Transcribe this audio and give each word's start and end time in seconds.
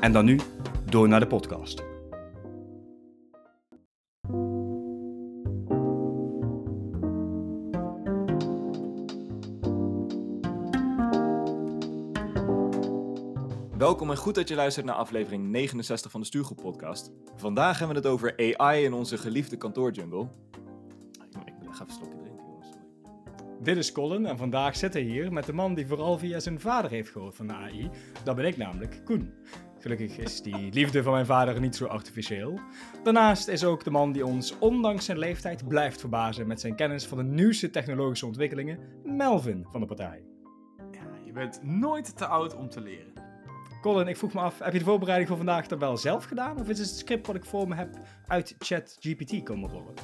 En 0.00 0.12
dan 0.12 0.24
nu 0.24 0.40
door 0.84 1.08
naar 1.08 1.20
de 1.20 1.26
podcast. 1.26 1.82
Welkom 13.78 14.10
en 14.10 14.16
goed 14.16 14.34
dat 14.34 14.48
je 14.48 14.54
luistert 14.54 14.86
naar 14.86 14.94
aflevering 14.94 15.44
69 15.44 16.10
van 16.10 16.20
de 16.20 16.26
Stuurgroep 16.26 16.56
podcast. 16.56 17.12
Vandaag 17.36 17.78
hebben 17.78 17.96
we 17.96 18.02
het 18.02 18.12
over 18.12 18.56
AI 18.56 18.84
in 18.84 18.92
onze 18.92 19.18
geliefde 19.18 19.56
kantoorjungle. 19.56 20.28
Ik 21.62 21.74
ga 21.74 21.84
even 21.84 21.94
slokje 21.94 22.18
drinken, 22.18 22.44
jongens. 22.46 22.68
Dit 23.62 23.76
is 23.76 23.92
Colin 23.92 24.26
en 24.26 24.36
vandaag 24.36 24.76
zitten 24.76 25.04
we 25.04 25.10
hier 25.10 25.32
met 25.32 25.46
de 25.46 25.52
man 25.52 25.74
die 25.74 25.86
vooral 25.86 26.18
via 26.18 26.40
zijn 26.40 26.60
vader 26.60 26.90
heeft 26.90 27.10
gehoord 27.10 27.36
van 27.36 27.46
de 27.46 27.52
AI. 27.52 27.90
Dat 28.24 28.36
ben 28.36 28.44
ik 28.44 28.56
namelijk, 28.56 29.00
Koen. 29.04 29.32
Gelukkig 29.80 30.18
is 30.18 30.42
die 30.42 30.72
liefde 30.72 31.02
van 31.02 31.12
mijn 31.12 31.26
vader 31.26 31.60
niet 31.60 31.76
zo 31.76 31.86
artificieel. 31.86 32.60
Daarnaast 33.02 33.48
is 33.48 33.64
ook 33.64 33.84
de 33.84 33.90
man 33.90 34.12
die 34.12 34.26
ons, 34.26 34.58
ondanks 34.58 35.04
zijn 35.04 35.18
leeftijd, 35.18 35.68
blijft 35.68 36.00
verbazen 36.00 36.46
met 36.46 36.60
zijn 36.60 36.74
kennis 36.74 37.06
van 37.06 37.18
de 37.18 37.24
nieuwste 37.24 37.70
technologische 37.70 38.26
ontwikkelingen, 38.26 38.78
Melvin 39.04 39.66
van 39.70 39.80
de 39.80 39.86
partij. 39.86 40.22
Ja, 40.92 41.00
je 41.24 41.32
bent 41.32 41.62
nooit 41.62 42.16
te 42.16 42.26
oud 42.26 42.54
om 42.56 42.68
te 42.68 42.80
leren. 42.80 43.12
Colin, 43.80 44.08
ik 44.08 44.16
vroeg 44.16 44.32
me 44.32 44.40
af, 44.40 44.58
heb 44.58 44.72
je 44.72 44.78
de 44.78 44.84
voorbereiding 44.84 45.28
voor 45.28 45.38
vandaag 45.38 45.66
dan 45.66 45.78
wel 45.78 45.96
zelf 45.96 46.24
gedaan? 46.24 46.60
Of 46.60 46.68
is 46.68 46.78
het 46.78 46.88
script 46.88 47.26
wat 47.26 47.36
ik 47.36 47.44
voor 47.44 47.68
me 47.68 47.74
heb 47.74 47.98
uit 48.26 48.54
ChatGPT 48.58 49.42
komen 49.42 49.70
rollen? 49.70 49.94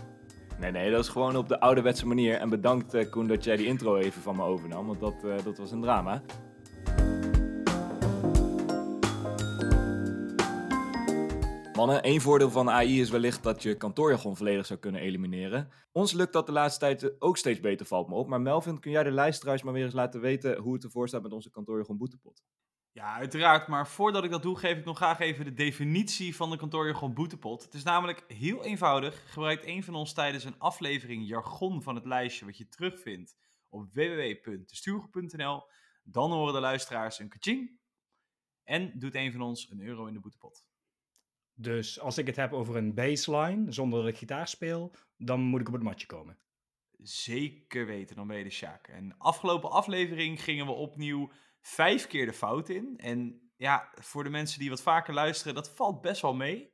Nee, 0.61 0.71
nee, 0.71 0.91
dat 0.91 1.01
is 1.01 1.09
gewoon 1.09 1.37
op 1.37 1.49
de 1.49 1.61
ouderwetse 1.61 2.07
manier. 2.07 2.37
En 2.37 2.49
bedankt 2.49 2.95
eh, 2.95 3.11
Koen 3.11 3.27
dat 3.27 3.45
jij 3.45 3.57
die 3.57 3.67
intro 3.67 3.97
even 3.97 4.23
van 4.23 4.37
me 4.37 4.43
overnam, 4.43 4.87
want 4.87 5.01
dat, 5.01 5.25
eh, 5.25 5.45
dat 5.45 5.59
was 5.59 5.73
een 5.73 5.81
drama. 5.81 6.23
Mannen, 11.77 12.03
één 12.03 12.21
voordeel 12.21 12.51
van 12.51 12.71
AI 12.71 13.01
is 13.01 13.11
wellicht 13.11 13.43
dat 13.43 13.63
je 13.63 13.77
kantoorjargon 13.77 14.37
volledig 14.37 14.67
zou 14.67 14.79
kunnen 14.79 15.01
elimineren. 15.01 15.71
Ons 15.93 16.13
lukt 16.13 16.33
dat 16.33 16.47
de 16.47 16.53
laatste 16.53 16.81
tijd 16.81 17.21
ook 17.21 17.37
steeds 17.37 17.61
beter, 17.61 17.87
valt 17.87 18.09
me 18.09 18.15
op. 18.15 18.29
Maar 18.29 18.41
Melvin, 18.41 18.81
kun 18.81 18.91
jij 18.91 19.03
de 19.03 19.11
luisteraars 19.11 19.63
maar 19.63 19.73
weer 19.73 19.85
eens 19.85 19.95
laten 19.95 20.21
weten 20.21 20.59
hoe 20.59 20.75
het 20.75 20.85
ervoor 20.85 21.09
staat 21.09 21.23
met 21.23 21.33
onze 21.33 21.51
kantoorjargon 21.51 21.97
boetepot? 21.97 22.43
Ja, 22.93 23.15
uiteraard. 23.15 23.69
Maar 23.69 23.89
voordat 23.89 24.25
ik 24.25 24.31
dat 24.31 24.43
doe, 24.43 24.59
geef 24.59 24.79
ik 24.79 24.85
nog 24.85 24.97
graag 24.97 25.19
even 25.19 25.45
de 25.45 25.55
definitie 25.55 26.37
van 26.37 26.51
de 26.51 26.57
kantoorjargon 26.57 27.15
boetepot. 27.15 27.63
Het 27.63 27.75
is 27.75 27.83
namelijk 27.83 28.25
heel 28.27 28.65
eenvoudig. 28.65 29.33
Gebruikt 29.33 29.67
een 29.67 29.85
van 29.85 29.95
ons 29.95 30.13
tijdens 30.13 30.45
een 30.45 30.59
aflevering 30.59 31.29
jargon 31.29 31.83
van 31.83 31.95
het 31.95 32.05
lijstje 32.05 32.45
wat 32.45 32.57
je 32.57 32.69
terugvindt 32.69 33.37
op 33.69 33.89
www.destuurgroep.nl. 33.93 35.63
Dan 36.03 36.33
horen 36.33 36.55
de 36.55 36.61
luisteraars 36.61 37.19
een 37.19 37.29
kaching. 37.29 37.79
En 38.65 38.99
doet 38.99 39.15
een 39.15 39.33
van 39.33 39.41
ons 39.41 39.71
een 39.71 39.81
euro 39.81 40.07
in 40.07 40.15
de 40.15 40.21
boetepot. 40.21 40.65
Dus 41.55 42.01
als 42.01 42.19
ik 42.19 42.27
het 42.27 42.37
heb 42.37 42.53
over 42.53 42.77
een 42.77 42.95
baseline, 42.95 43.73
zonder 43.73 44.01
dat 44.01 44.09
ik 44.09 44.17
gitaar 44.17 44.49
speel, 44.49 44.95
dan 45.17 45.41
moet 45.41 45.61
ik 45.61 45.69
op 45.69 45.75
het 45.75 45.83
matje 45.83 46.07
komen. 46.07 46.39
Zeker 46.99 47.87
weten, 47.87 48.17
dan 48.17 48.27
ben 48.27 48.39
je 48.39 48.45
de 48.45 48.51
Sjaak. 48.51 48.89
En 48.89 49.19
afgelopen 49.19 49.71
aflevering 49.71 50.43
gingen 50.43 50.67
we 50.67 50.73
opnieuw 50.73 51.33
vijf 51.61 52.07
keer 52.07 52.27
de 52.27 52.33
fout 52.33 52.69
in. 52.69 52.97
En 52.97 53.51
ja, 53.57 53.93
voor 53.95 54.25
de 54.25 54.31
mensen 54.31 54.59
die 54.59 54.71
wat 54.71 54.83
vaker 54.83 55.15
luisteren, 55.15 55.55
dat 55.55 55.75
valt 55.75 56.01
best 56.01 56.23
wel 56.23 56.35
mee. 56.35 56.73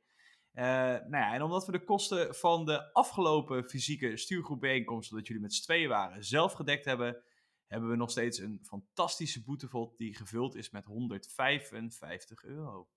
Uh, 0.53 0.63
nou 0.63 1.09
ja, 1.09 1.33
en 1.33 1.41
omdat 1.41 1.65
we 1.65 1.71
de 1.71 1.83
kosten 1.83 2.35
van 2.35 2.65
de 2.65 2.93
afgelopen 2.93 3.69
fysieke 3.69 4.17
stuurgroepbijeenkomsten, 4.17 5.17
dat 5.17 5.27
jullie 5.27 5.41
met 5.41 5.53
z'n 5.53 5.63
tweeën 5.63 5.89
waren, 5.89 6.23
zelf 6.23 6.53
gedekt 6.53 6.85
hebben, 6.85 7.23
hebben 7.67 7.89
we 7.89 7.95
nog 7.95 8.11
steeds 8.11 8.39
een 8.39 8.59
fantastische 8.63 9.43
boetevot 9.43 9.97
die 9.97 10.15
gevuld 10.15 10.55
is 10.55 10.69
met 10.69 10.85
155 10.85 12.43
euro. 12.43 12.89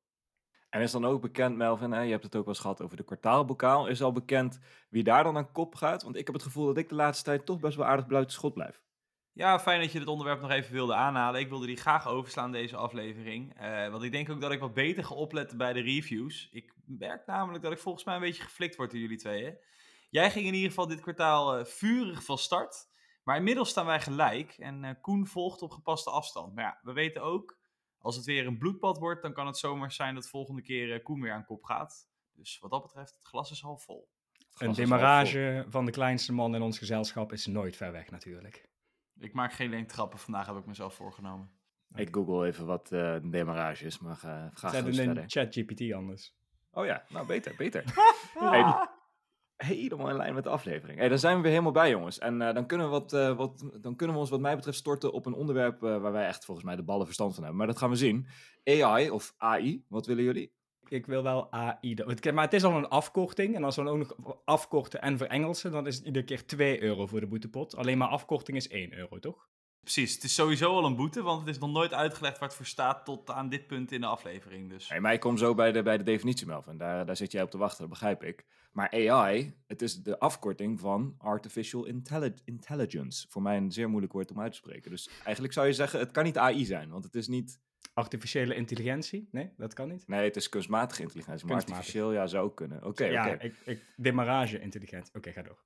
En 0.74 0.80
is 0.80 0.92
dan 0.92 1.04
ook 1.04 1.20
bekend, 1.20 1.56
Melvin, 1.56 1.92
hè, 1.92 2.00
je 2.00 2.10
hebt 2.10 2.22
het 2.22 2.36
ook 2.36 2.44
wel 2.44 2.54
eens 2.54 2.62
gehad 2.62 2.82
over 2.82 2.96
de 2.96 3.04
kwartaalbokaal. 3.04 3.86
Is 3.86 4.02
al 4.02 4.12
bekend 4.12 4.60
wie 4.88 5.04
daar 5.04 5.24
dan 5.24 5.36
aan 5.36 5.52
kop 5.52 5.74
gaat? 5.74 6.02
Want 6.02 6.16
ik 6.16 6.26
heb 6.26 6.34
het 6.34 6.44
gevoel 6.44 6.66
dat 6.66 6.76
ik 6.76 6.88
de 6.88 6.94
laatste 6.94 7.24
tijd 7.24 7.46
toch 7.46 7.60
best 7.60 7.76
wel 7.76 7.86
aardig 7.86 8.06
buiten 8.06 8.32
schot 8.32 8.54
blijf. 8.54 8.80
Ja, 9.32 9.60
fijn 9.60 9.80
dat 9.80 9.92
je 9.92 9.98
dit 9.98 10.08
onderwerp 10.08 10.40
nog 10.40 10.50
even 10.50 10.72
wilde 10.72 10.94
aanhalen. 10.94 11.40
Ik 11.40 11.48
wilde 11.48 11.66
die 11.66 11.76
graag 11.76 12.06
overslaan, 12.06 12.52
deze 12.52 12.76
aflevering. 12.76 13.62
Uh, 13.62 13.88
want 13.88 14.02
ik 14.02 14.12
denk 14.12 14.30
ook 14.30 14.40
dat 14.40 14.52
ik 14.52 14.60
wat 14.60 14.74
beter 14.74 15.04
ga 15.04 15.14
opletten 15.14 15.58
bij 15.58 15.72
de 15.72 15.80
reviews. 15.80 16.48
Ik 16.52 16.74
merk 16.86 17.26
namelijk 17.26 17.62
dat 17.62 17.72
ik 17.72 17.78
volgens 17.78 18.04
mij 18.04 18.14
een 18.14 18.20
beetje 18.20 18.42
geflikt 18.42 18.76
word 18.76 18.90
door 18.90 19.00
jullie 19.00 19.18
tweeën. 19.18 19.56
Jij 20.10 20.30
ging 20.30 20.46
in 20.46 20.54
ieder 20.54 20.68
geval 20.68 20.86
dit 20.86 21.00
kwartaal 21.00 21.58
uh, 21.58 21.64
vurig 21.64 22.24
van 22.24 22.38
start. 22.38 22.88
Maar 23.24 23.36
inmiddels 23.36 23.68
staan 23.68 23.86
wij 23.86 24.00
gelijk. 24.00 24.54
En 24.58 24.84
uh, 24.84 24.90
Koen 25.00 25.26
volgt 25.26 25.62
op 25.62 25.70
gepaste 25.70 26.10
afstand. 26.10 26.54
Maar 26.54 26.64
ja, 26.64 26.78
we 26.82 26.92
weten 26.92 27.22
ook, 27.22 27.56
als 28.04 28.16
het 28.16 28.24
weer 28.24 28.46
een 28.46 28.58
bloedbad 28.58 28.98
wordt, 28.98 29.22
dan 29.22 29.32
kan 29.32 29.46
het 29.46 29.58
zomaar 29.58 29.92
zijn 29.92 30.14
dat 30.14 30.28
volgende 30.28 30.62
keer 30.62 31.02
Koen 31.02 31.20
weer 31.20 31.32
aan 31.32 31.44
kop 31.44 31.64
gaat. 31.64 32.08
Dus 32.32 32.58
wat 32.58 32.70
dat 32.70 32.82
betreft, 32.82 33.14
het 33.14 33.24
glas 33.24 33.50
is 33.50 33.60
half 33.60 33.84
vol. 33.84 34.08
Een 34.58 34.72
demarrage 34.72 35.64
van 35.68 35.84
de 35.84 35.90
kleinste 35.90 36.32
man 36.32 36.54
in 36.54 36.62
ons 36.62 36.78
gezelschap 36.78 37.32
is 37.32 37.46
nooit 37.46 37.76
ver 37.76 37.92
weg 37.92 38.10
natuurlijk. 38.10 38.68
Ik 39.18 39.32
maak 39.32 39.52
geen 39.52 39.70
lenktrappen, 39.70 40.18
vandaag 40.18 40.46
heb 40.46 40.56
ik 40.56 40.66
mezelf 40.66 40.94
voorgenomen. 40.94 41.50
Ik 41.94 42.14
google 42.14 42.46
even 42.46 42.66
wat 42.66 42.92
uh, 42.92 43.12
een 43.12 43.30
demarrage 43.30 43.84
is, 43.84 43.98
maar 43.98 44.16
ga, 44.16 44.50
ga 44.54 44.70
Zet 44.70 44.98
in 44.98 45.24
ChatGPT 45.26 45.92
anders. 45.92 46.34
Oh 46.72 46.86
ja, 46.86 47.04
nou 47.08 47.26
beter, 47.26 47.54
beter. 47.56 47.84
hey, 48.38 48.88
helemaal 49.56 50.08
in 50.08 50.16
lijn 50.16 50.34
met 50.34 50.44
de 50.44 50.50
aflevering. 50.50 50.98
Hey, 50.98 51.08
dan 51.08 51.18
zijn 51.18 51.36
we 51.36 51.42
weer 51.42 51.50
helemaal 51.50 51.72
bij, 51.72 51.90
jongens. 51.90 52.18
En 52.18 52.40
uh, 52.40 52.52
dan, 52.54 52.66
kunnen 52.66 52.86
we 52.86 52.92
wat, 52.92 53.12
uh, 53.12 53.36
wat, 53.36 53.70
dan 53.80 53.96
kunnen 53.96 54.16
we 54.16 54.22
ons, 54.22 54.30
wat 54.30 54.40
mij 54.40 54.56
betreft, 54.56 54.78
storten 54.78 55.12
op 55.12 55.26
een 55.26 55.34
onderwerp 55.34 55.80
waar 55.80 56.12
wij 56.12 56.26
echt 56.26 56.44
volgens 56.44 56.66
mij 56.66 56.76
de 56.76 56.82
ballen 56.82 57.06
verstand 57.06 57.34
van 57.34 57.42
hebben. 57.42 57.58
Maar 57.58 57.70
dat 57.70 57.78
gaan 57.78 57.90
we 57.90 57.96
zien. 57.96 58.26
AI 58.64 59.10
of 59.10 59.34
AI, 59.36 59.84
wat 59.88 60.06
willen 60.06 60.24
jullie? 60.24 60.52
Ik 60.88 61.06
wil 61.06 61.22
wel 61.22 61.52
AI. 61.52 61.94
Maar 62.32 62.44
het 62.44 62.52
is 62.52 62.64
al 62.64 62.76
een 62.76 62.88
afkorting. 62.88 63.54
En 63.54 63.64
als 63.64 63.76
we 63.76 63.84
dan 63.84 63.92
ook 63.92 64.16
nog 64.16 64.38
afkorten 64.44 65.02
en 65.02 65.18
verengelsen, 65.18 65.72
dan 65.72 65.86
is 65.86 65.96
het 65.96 66.04
iedere 66.04 66.24
keer 66.24 66.46
2 66.46 66.82
euro 66.82 67.06
voor 67.06 67.20
de 67.20 67.26
boetepot. 67.26 67.76
Alleen 67.76 67.98
maar 67.98 68.08
afkorting 68.08 68.56
is 68.56 68.68
1 68.68 68.94
euro, 68.94 69.18
toch? 69.18 69.48
Precies, 69.84 70.14
het 70.14 70.24
is 70.24 70.34
sowieso 70.34 70.70
al 70.70 70.84
een 70.84 70.96
boete, 70.96 71.22
want 71.22 71.40
het 71.40 71.48
is 71.48 71.58
nog 71.58 71.72
nooit 71.72 71.92
uitgelegd 71.92 72.38
waar 72.38 72.48
het 72.48 72.56
voor 72.56 72.66
staat 72.66 73.04
tot 73.04 73.30
aan 73.30 73.48
dit 73.48 73.66
punt 73.66 73.92
in 73.92 74.00
de 74.00 74.06
aflevering. 74.06 74.70
Dus. 74.70 74.88
Hey, 74.88 75.00
maar 75.00 75.12
ik 75.12 75.20
kom 75.20 75.36
zo 75.36 75.54
bij 75.54 75.72
de, 75.72 75.82
bij 75.82 75.98
de 75.98 76.04
definitie, 76.04 76.46
Melvin. 76.46 76.78
Daar, 76.78 77.06
daar 77.06 77.16
zit 77.16 77.32
jij 77.32 77.42
op 77.42 77.50
te 77.50 77.58
wachten, 77.58 77.80
dat 77.80 77.88
begrijp 77.88 78.22
ik. 78.22 78.44
Maar 78.72 78.90
AI, 78.90 79.54
het 79.66 79.82
is 79.82 80.02
de 80.02 80.18
afkorting 80.18 80.80
van 80.80 81.14
Artificial 81.18 81.86
Intelligence. 82.44 83.26
Voor 83.28 83.42
mij 83.42 83.56
een 83.56 83.72
zeer 83.72 83.88
moeilijk 83.88 84.12
woord 84.12 84.30
om 84.30 84.40
uit 84.40 84.52
te 84.52 84.58
spreken. 84.58 84.90
Dus 84.90 85.10
eigenlijk 85.24 85.54
zou 85.54 85.66
je 85.66 85.72
zeggen, 85.72 85.98
het 85.98 86.10
kan 86.10 86.24
niet 86.24 86.38
AI 86.38 86.64
zijn, 86.64 86.90
want 86.90 87.04
het 87.04 87.14
is 87.14 87.28
niet 87.28 87.60
Artificiële 87.94 88.54
intelligentie? 88.54 89.28
Nee, 89.30 89.50
dat 89.56 89.74
kan 89.74 89.88
niet. 89.88 90.08
Nee, 90.08 90.24
het 90.24 90.36
is 90.36 90.48
kunstmatige 90.48 91.02
intelligentie. 91.02 91.46
Maar 91.46 91.56
artificieel, 91.56 92.12
ja, 92.12 92.26
zou 92.26 92.44
ook 92.44 92.56
kunnen. 92.56 92.84
Oké, 92.84 93.04
ja, 93.04 93.32
oké. 93.32 93.44
Ik, 93.44 93.54
ik, 93.64 93.82
demarage 93.96 94.60
intelligentie. 94.60 95.14
Oké, 95.14 95.32
ga 95.32 95.42
door. 95.42 95.58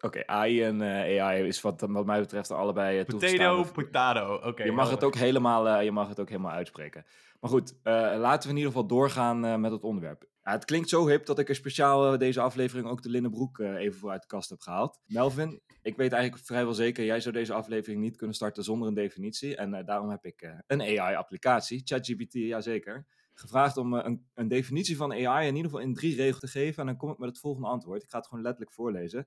Oké, 0.00 0.26
AI 0.26 0.62
en 0.62 0.80
uh, 0.80 1.22
AI 1.22 1.46
is 1.46 1.60
wat, 1.60 1.84
wat 1.88 2.06
mij 2.06 2.20
betreft 2.20 2.50
allebei 2.50 2.98
uh, 2.98 3.04
Potato, 3.04 3.64
potato. 3.72 4.34
Oké. 4.34 4.62
je 4.62 4.72
mag 4.72 4.90
het 4.90 5.04
ook 5.04 5.14
helemaal, 5.14 5.68
uh, 5.68 5.84
je 5.84 5.92
mag 5.92 6.08
het 6.08 6.20
ook 6.20 6.28
helemaal 6.28 6.52
uitspreken. 6.52 7.04
Maar 7.40 7.50
goed, 7.50 7.74
laten 7.82 8.42
we 8.42 8.48
in 8.48 8.56
ieder 8.56 8.72
geval 8.72 8.86
doorgaan 8.86 9.60
met 9.60 9.72
het 9.72 9.82
onderwerp. 9.82 10.28
Ja, 10.42 10.52
het 10.52 10.64
klinkt 10.64 10.88
zo 10.88 11.06
hip 11.06 11.26
dat 11.26 11.38
ik 11.38 11.48
er 11.48 11.54
speciaal 11.54 12.18
deze 12.18 12.40
aflevering 12.40 12.86
ook 12.86 13.02
de 13.02 13.08
linnenbroek 13.08 13.58
even 13.58 13.98
voor 13.98 14.10
uit 14.10 14.20
de 14.20 14.26
kast 14.26 14.50
heb 14.50 14.60
gehaald. 14.60 15.00
Melvin, 15.06 15.60
ik 15.82 15.96
weet 15.96 16.12
eigenlijk 16.12 16.44
vrijwel 16.44 16.74
zeker, 16.74 17.04
jij 17.04 17.20
zou 17.20 17.34
deze 17.34 17.52
aflevering 17.52 18.00
niet 18.00 18.16
kunnen 18.16 18.36
starten 18.36 18.64
zonder 18.64 18.88
een 18.88 18.94
definitie. 18.94 19.56
En 19.56 19.84
daarom 19.84 20.10
heb 20.10 20.24
ik 20.24 20.54
een 20.66 20.80
AI-applicatie, 20.80 21.82
ChatGPT, 21.84 22.32
jazeker, 22.32 23.06
gevraagd 23.34 23.76
om 23.76 23.92
een, 23.92 24.26
een 24.34 24.48
definitie 24.48 24.96
van 24.96 25.12
AI 25.12 25.48
in 25.48 25.56
ieder 25.56 25.70
geval 25.70 25.86
in 25.86 25.94
drie 25.94 26.16
regels 26.16 26.40
te 26.40 26.48
geven. 26.48 26.80
En 26.80 26.86
dan 26.86 26.96
kom 26.96 27.10
ik 27.10 27.18
met 27.18 27.28
het 27.28 27.38
volgende 27.38 27.68
antwoord. 27.68 28.02
Ik 28.02 28.10
ga 28.10 28.18
het 28.18 28.26
gewoon 28.26 28.42
letterlijk 28.42 28.74
voorlezen. 28.74 29.26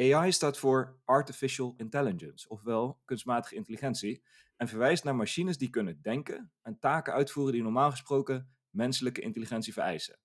AI 0.00 0.32
staat 0.32 0.58
voor 0.58 1.00
Artificial 1.04 1.74
Intelligence, 1.76 2.48
ofwel 2.48 3.00
kunstmatige 3.04 3.54
intelligentie, 3.54 4.22
en 4.56 4.68
verwijst 4.68 5.04
naar 5.04 5.16
machines 5.16 5.58
die 5.58 5.70
kunnen 5.70 6.02
denken 6.02 6.52
en 6.62 6.78
taken 6.78 7.12
uitvoeren 7.12 7.52
die 7.52 7.62
normaal 7.62 7.90
gesproken 7.90 8.54
menselijke 8.70 9.20
intelligentie 9.20 9.72
vereisen. 9.72 10.18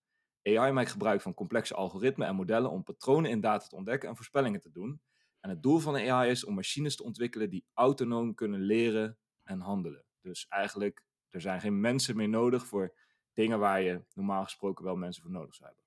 AI 0.44 0.72
maakt 0.72 0.92
gebruik 0.92 1.22
van 1.22 1.34
complexe 1.34 1.76
algoritmen 1.76 2.28
en 2.28 2.36
modellen 2.36 2.72
om 2.72 2.84
patronen 2.84 3.32
in 3.32 3.42
data 3.42 3.68
te 3.68 3.76
ontdekken 3.76 4.10
en 4.10 4.16
voorspellingen 4.16 4.62
te 4.62 4.72
doen. 4.72 5.02
En 5.40 5.50
het 5.50 5.64
doel 5.64 5.80
van 5.80 5.96
AI 5.96 6.30
is 6.30 6.46
om 6.46 6.54
machines 6.54 6.96
te 6.96 7.04
ontwikkelen 7.04 7.50
die 7.50 7.66
autonoom 7.74 8.34
kunnen 8.34 8.60
leren 8.60 9.18
en 9.44 9.60
handelen. 9.60 10.06
Dus 10.22 10.46
eigenlijk, 10.48 11.04
er 11.30 11.42
zijn 11.42 11.62
geen 11.62 11.80
mensen 11.80 12.16
meer 12.16 12.30
nodig 12.30 12.66
voor 12.66 12.96
dingen 13.34 13.60
waar 13.60 13.82
je 13.82 14.04
normaal 14.14 14.44
gesproken 14.44 14.86
wel 14.86 14.96
mensen 14.96 15.24
voor 15.24 15.32
nodig 15.32 15.56
zou 15.56 15.68
hebben. 15.68 15.86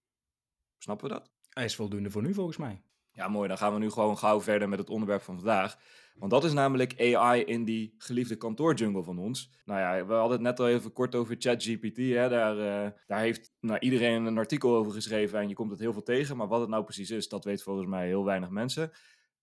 Snappen 0.78 1.08
we 1.08 1.14
dat? 1.14 1.30
Hij 1.48 1.64
is 1.64 1.76
voldoende 1.76 2.10
voor 2.10 2.22
nu 2.22 2.34
volgens 2.34 2.56
mij. 2.56 2.82
Ja, 3.18 3.28
mooi. 3.28 3.48
Dan 3.48 3.58
gaan 3.58 3.72
we 3.72 3.78
nu 3.78 3.90
gewoon 3.90 4.18
gauw 4.18 4.40
verder 4.40 4.68
met 4.68 4.78
het 4.78 4.90
onderwerp 4.90 5.22
van 5.22 5.36
vandaag. 5.36 5.78
Want 6.14 6.30
dat 6.30 6.44
is 6.44 6.52
namelijk 6.52 7.14
AI 7.14 7.42
in 7.42 7.64
die 7.64 7.94
geliefde 7.98 8.36
kantoorjungle 8.36 9.02
van 9.02 9.18
ons. 9.18 9.50
Nou 9.64 9.80
ja, 9.80 10.06
we 10.06 10.12
hadden 10.12 10.32
het 10.32 10.40
net 10.40 10.60
al 10.60 10.68
even 10.68 10.92
kort 10.92 11.14
over 11.14 11.36
ChatGPT. 11.38 12.14
Daar, 12.14 12.56
uh, 12.56 12.90
daar 13.06 13.20
heeft 13.20 13.52
nou, 13.60 13.78
iedereen 13.78 14.24
een 14.24 14.38
artikel 14.38 14.76
over 14.76 14.92
geschreven 14.92 15.40
en 15.40 15.48
je 15.48 15.54
komt 15.54 15.70
het 15.70 15.80
heel 15.80 15.92
veel 15.92 16.02
tegen. 16.02 16.36
Maar 16.36 16.48
wat 16.48 16.60
het 16.60 16.68
nou 16.68 16.84
precies 16.84 17.10
is, 17.10 17.28
dat 17.28 17.44
weet 17.44 17.62
volgens 17.62 17.86
mij 17.86 18.06
heel 18.06 18.24
weinig 18.24 18.50
mensen. 18.50 18.90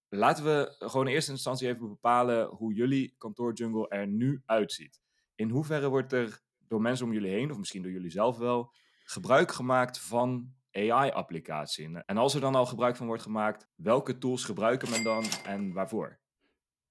Laten 0.10 0.44
we 0.44 0.76
gewoon 0.80 1.08
in 1.08 1.14
eerste 1.14 1.32
instantie 1.32 1.68
even 1.68 1.88
bepalen 1.88 2.48
hoe 2.48 2.74
jullie 2.74 3.16
kantoorjungle 3.18 3.88
er 3.88 4.08
nu 4.08 4.42
uitziet. 4.46 5.02
In 5.36 5.50
hoeverre 5.50 5.90
wordt 5.90 6.14
er 6.14 6.42
door 6.68 6.82
mensen 6.82 7.06
om 7.06 7.14
jullie 7.14 7.32
heen, 7.32 7.52
of 7.52 7.58
misschien 7.58 7.82
door 7.82 7.92
jullie 7.92 8.12
zelf 8.12 8.38
wel, 8.38 8.74
gebruik 9.04 9.52
gemaakt 9.52 10.00
van 10.00 10.54
AI-applicatie? 10.76 12.04
En 12.06 12.18
als 12.18 12.34
er 12.34 12.42
dan 12.42 12.56
al 12.56 12.66
gebruik 12.66 12.96
van 12.96 13.08
wordt 13.08 13.22
gemaakt, 13.22 13.68
welke 13.76 14.18
tools 14.18 14.44
gebruiken 14.44 14.90
men 14.90 15.04
dan 15.04 15.24
en 15.46 15.74
waarvoor? 15.74 16.20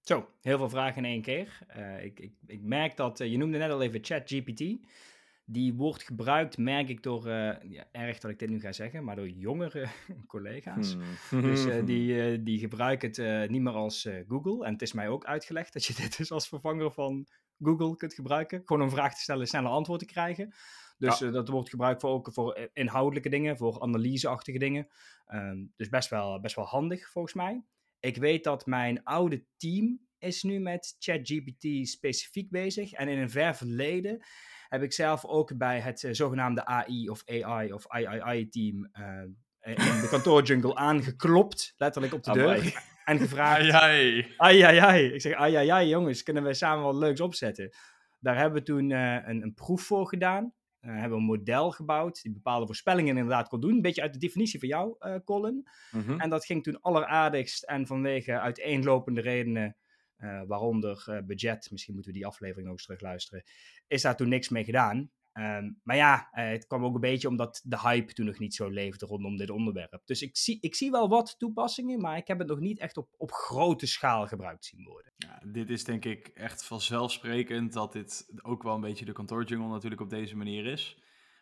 Zo, 0.05 0.29
heel 0.41 0.59
veel 0.59 0.69
vragen 0.69 1.05
in 1.05 1.11
één 1.11 1.23
keer. 1.23 1.59
Uh, 1.77 2.05
ik, 2.05 2.21
ik, 2.21 2.33
ik, 2.47 2.63
merk 2.63 2.97
dat, 2.97 3.21
uh, 3.21 3.31
je 3.31 3.37
noemde 3.37 3.59
net 3.59 3.71
al 3.71 3.83
even 3.83 4.05
ChatGPT. 4.05 4.65
Die 5.47 5.75
wordt 5.75 6.03
gebruikt, 6.03 6.59
merk 6.59 6.89
ik 6.89 7.03
door, 7.03 7.27
uh, 7.27 7.53
ja, 7.63 7.85
erg 7.93 8.19
dat 8.19 8.31
ik 8.31 8.39
dit 8.39 8.49
nu 8.49 8.61
ga 8.61 8.73
zeggen, 8.73 9.05
maar 9.05 9.17
door 9.17 9.29
jongere 9.29 9.87
collega's. 10.27 10.97
Hmm. 11.29 11.41
Dus 11.43 11.65
die, 11.91 12.43
die 12.43 12.59
gebruiken 12.59 13.25
het 13.25 13.51
niet 13.51 13.63
meer 13.63 13.73
als 13.73 14.09
Google. 14.29 14.65
En 14.65 14.73
het 14.73 14.83
is 14.83 14.93
mij 14.93 15.09
ook 15.09 15.25
uitgelegd 15.25 15.73
dat 15.73 15.85
je 15.85 15.95
dit 16.03 16.17
dus 16.17 16.31
als 16.31 16.49
vervanger 16.49 16.93
van 16.93 17.27
Google 17.63 17.97
kunt 17.97 18.15
gebruiken. 18.15 18.63
Gewoon 18.65 18.83
een 18.83 18.91
vraag 18.91 19.15
te 19.15 19.21
stellen, 19.21 19.47
snelle 19.47 19.69
antwoord 19.69 20.01
te 20.01 20.07
krijgen. 20.07 20.55
Dus 20.99 21.19
ja. 21.19 21.31
dat 21.31 21.49
wordt 21.49 21.69
gebruikt 21.69 22.01
voor, 22.01 22.11
ook 22.11 22.33
voor 22.33 22.71
inhoudelijke 22.73 23.29
dingen, 23.29 23.57
voor 23.57 23.81
analyseachtige 23.81 24.59
dingen. 24.59 24.89
Um, 25.33 25.73
dus 25.77 25.89
best 25.89 26.11
wel, 26.11 26.41
best 26.41 26.57
wel 26.57 26.65
handig 26.65 27.11
volgens 27.11 27.35
mij. 27.35 27.65
Ik 28.01 28.17
weet 28.17 28.45
dat 28.45 28.67
mijn 28.67 29.03
oude 29.03 29.45
team 29.57 30.01
is 30.19 30.43
nu 30.43 30.59
met 30.59 30.97
ChatGPT 30.99 31.89
specifiek 31.89 32.51
bezig. 32.51 32.93
En 32.93 33.09
in 33.09 33.19
een 33.19 33.31
ver 33.31 33.55
verleden 33.55 34.25
heb 34.69 34.83
ik 34.83 34.93
zelf 34.93 35.25
ook 35.25 35.57
bij 35.57 35.81
het 35.81 36.03
uh, 36.03 36.13
zogenaamde 36.13 36.65
AI 36.65 37.09
of 37.09 37.23
AI 37.27 37.73
of 37.73 37.87
III-team 37.95 38.89
uh, 39.01 39.23
in 39.61 40.01
de 40.01 40.09
kantoorjungle 40.11 40.75
aangeklopt, 40.91 41.75
letterlijk 41.77 42.15
op 42.15 42.23
de 42.23 42.33
deur. 42.33 42.83
En 43.05 43.19
gevraagd... 43.19 43.61
Ai, 43.61 43.71
ai. 43.71 44.35
ai, 44.37 44.61
ai, 44.61 44.79
ai. 44.79 45.13
Ik 45.13 45.21
zeg, 45.21 45.33
ai, 45.33 45.55
ai, 45.55 45.69
ai, 45.69 45.89
jongens, 45.89 46.23
kunnen 46.23 46.45
we 46.45 46.55
samen 46.55 46.85
wat 46.85 46.95
leuks 46.95 47.21
opzetten? 47.21 47.75
Daar 48.21 48.37
hebben 48.37 48.59
we 48.59 48.65
toen 48.65 48.91
uh, 48.91 49.29
een, 49.29 49.43
een 49.43 49.55
proef 49.55 49.83
voor 49.83 50.09
gedaan. 50.09 50.55
Uh, 50.85 50.91
hebben 50.91 51.11
we 51.11 51.17
een 51.17 51.39
model 51.39 51.71
gebouwd 51.71 52.23
die 52.23 52.33
bepaalde 52.33 52.67
voorspellingen 52.67 53.17
inderdaad 53.17 53.49
kon 53.49 53.61
doen. 53.61 53.75
Een 53.75 53.83
beetje 53.83 54.03
uit 54.03 54.13
de 54.13 54.19
definitie 54.19 54.59
van 54.59 54.69
jou, 54.69 54.97
uh, 55.01 55.17
Colin. 55.25 55.69
Mm 55.91 56.01
-hmm. 56.01 56.21
En 56.21 56.31
dat 56.31 56.45
ging 56.45 56.63
toen 56.63 56.81
alleraardigst 56.81 57.63
en 57.63 57.87
vanwege 57.87 58.41
uiteenlopende 58.41 59.21
redenen, 59.21 59.77
uh, 60.19 60.43
waaronder 60.47 61.23
budget, 61.27 61.71
misschien 61.71 61.95
moeten 61.95 62.13
we 62.13 62.19
die 62.19 62.27
aflevering 62.27 62.67
nog 62.67 62.77
eens 62.77 62.85
terugluisteren, 62.85 63.45
is 63.87 64.03
daar 64.03 64.17
toen 64.17 64.29
niks 64.29 64.49
mee 64.49 64.65
gedaan. 64.65 65.11
Um, 65.39 65.81
maar 65.83 65.97
ja, 65.97 66.29
het 66.31 66.67
kwam 66.67 66.85
ook 66.85 66.95
een 66.95 67.01
beetje 67.01 67.29
omdat 67.29 67.61
de 67.65 67.81
hype 67.81 68.13
toen 68.13 68.27
nog 68.27 68.39
niet 68.39 68.55
zo 68.55 68.69
leefde 68.69 69.07
rondom 69.07 69.37
dit 69.37 69.51
onderwerp. 69.51 70.03
Dus 70.05 70.23
ik 70.23 70.37
zie, 70.37 70.59
ik 70.61 70.75
zie 70.75 70.91
wel 70.91 71.09
wat 71.09 71.39
toepassingen, 71.39 72.01
maar 72.01 72.17
ik 72.17 72.27
heb 72.27 72.39
het 72.39 72.49
nog 72.49 72.61
niet 72.61 72.79
echt 72.79 72.97
op, 72.97 73.09
op 73.17 73.33
grote 73.33 73.87
schaal 73.87 74.27
gebruikt 74.27 74.65
zien 74.65 74.85
worden. 74.85 75.13
Ja, 75.17 75.43
dit 75.47 75.71
is 75.71 75.85
denk 75.85 76.05
ik 76.05 76.29
echt 76.29 76.65
vanzelfsprekend 76.65 77.73
dat 77.73 77.93
dit 77.93 78.33
ook 78.43 78.63
wel 78.63 78.75
een 78.75 78.81
beetje 78.81 79.05
de 79.05 79.13
kantoorjungle 79.13 79.69
natuurlijk 79.69 80.01
op 80.01 80.11
deze 80.11 80.37
manier 80.37 80.67
is. 80.67 80.95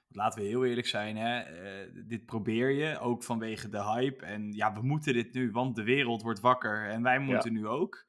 Want 0.09 0.25
laten 0.25 0.43
we 0.43 0.49
heel 0.49 0.65
eerlijk 0.65 0.87
zijn, 0.87 1.17
hè? 1.17 1.62
Uh, 1.85 2.05
dit 2.09 2.27
probeer 2.27 2.71
je 2.71 2.99
ook 2.99 3.23
vanwege 3.23 3.69
de 3.69 3.83
hype. 3.83 4.25
En 4.25 4.53
ja, 4.53 4.75
we 4.75 4.83
moeten 4.83 5.12
dit 5.12 5.33
nu, 5.33 5.50
want 5.50 5.77
de 5.77 5.83
wereld 5.83 6.23
wordt 6.23 6.41
wakker 6.41 6.89
en 6.89 7.03
wij 7.03 7.19
moeten 7.19 7.53
ja. 7.53 7.59
nu 7.59 7.67
ook. 7.67 8.05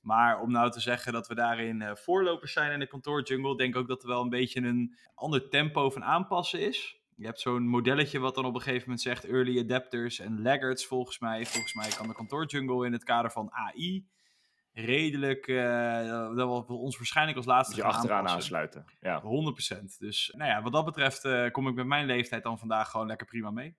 Maar 0.00 0.40
om 0.40 0.50
nou 0.50 0.70
te 0.70 0.80
zeggen 0.80 1.12
dat 1.12 1.28
we 1.28 1.34
daarin 1.34 1.80
uh, 1.80 1.94
voorlopers 1.94 2.52
zijn 2.52 2.72
in 2.72 2.78
de 2.78 2.86
kantoorjungle, 2.86 3.56
denk 3.56 3.74
ik 3.74 3.80
ook 3.80 3.88
dat 3.88 4.02
er 4.02 4.08
wel 4.08 4.22
een 4.22 4.28
beetje 4.28 4.60
een 4.60 4.96
ander 5.14 5.48
tempo 5.48 5.90
van 5.90 6.04
aanpassen 6.04 6.60
is. 6.60 7.00
Je 7.16 7.26
hebt 7.26 7.40
zo'n 7.40 7.68
modelletje 7.68 8.18
wat 8.18 8.34
dan 8.34 8.44
op 8.44 8.54
een 8.54 8.60
gegeven 8.60 8.82
moment 8.82 9.00
zegt 9.00 9.24
early 9.24 9.58
adapters 9.58 10.18
en 10.18 10.42
laggards 10.42 10.86
volgens 10.86 11.18
mij. 11.18 11.46
Volgens 11.46 11.74
mij 11.74 11.88
kan 11.88 12.08
de 12.08 12.14
kantoorjungle 12.14 12.86
in 12.86 12.92
het 12.92 13.04
kader 13.04 13.30
van 13.30 13.52
AI 13.52 14.06
redelijk, 14.72 15.46
uh, 15.46 16.36
dat 16.36 16.66
we 16.66 16.72
ons 16.72 16.96
waarschijnlijk 16.96 17.36
als 17.36 17.46
laatste 17.46 17.76
je 17.76 17.82
achteraan 17.82 18.16
aanpassen. 18.16 18.56
aansluiten. 18.56 18.84
Ja. 19.00 19.22
100%. 19.22 19.98
Dus 19.98 20.32
nou 20.36 20.50
ja, 20.50 20.62
wat 20.62 20.72
dat 20.72 20.84
betreft 20.84 21.24
uh, 21.24 21.50
kom 21.50 21.68
ik 21.68 21.74
met 21.74 21.86
mijn 21.86 22.06
leeftijd 22.06 22.42
dan 22.42 22.58
vandaag 22.58 22.90
gewoon 22.90 23.06
lekker 23.06 23.26
prima 23.26 23.50
mee. 23.50 23.76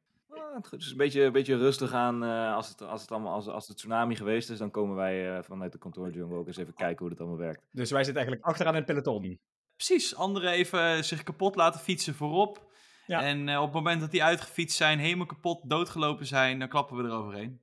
Dus 0.70 0.92
een 0.92 0.98
beetje, 0.98 1.24
een 1.24 1.32
beetje 1.32 1.58
rustig 1.58 1.94
aan. 1.94 2.24
Uh, 2.24 2.56
als, 2.56 2.70
het, 2.70 2.82
als, 2.82 3.02
het 3.02 3.12
allemaal, 3.12 3.34
als, 3.34 3.48
als 3.48 3.68
het 3.68 3.78
tsunami 3.78 4.16
geweest 4.16 4.50
is, 4.50 4.58
dan 4.58 4.72
komen 4.72 4.96
wij 4.96 5.38
uh, 5.38 5.44
vanuit 5.44 5.72
de 5.72 5.78
kantoorjungle 5.78 6.38
ook 6.38 6.48
eens 6.48 6.58
even 6.58 6.74
kijken 6.74 7.00
hoe 7.00 7.10
het 7.10 7.20
allemaal 7.20 7.38
werkt. 7.38 7.62
Dus 7.72 7.92
wij 7.92 8.04
zitten 8.04 8.22
eigenlijk 8.22 8.52
achteraan 8.52 8.74
in 8.74 8.82
het 8.82 8.90
peloton. 8.90 9.40
Precies, 9.76 10.16
anderen 10.16 10.52
even 10.52 11.06
zich 11.06 11.24
kapot 11.24 11.56
laten 11.56 11.80
fietsen 11.80 12.16
voorop. 12.16 12.72
Ja. 13.08 13.22
En 13.22 13.48
uh, 13.48 13.58
op 13.58 13.66
het 13.66 13.74
moment 13.74 14.02
dat 14.02 14.12
die 14.12 14.24
uitgefietst 14.24 14.78
zijn, 14.78 15.00
helemaal 15.00 15.26
kapot, 15.26 15.70
doodgelopen 15.70 16.26
zijn, 16.26 16.60
dan 16.60 16.68
klappen 16.68 16.98
we 16.98 17.04
eroverheen. 17.04 17.62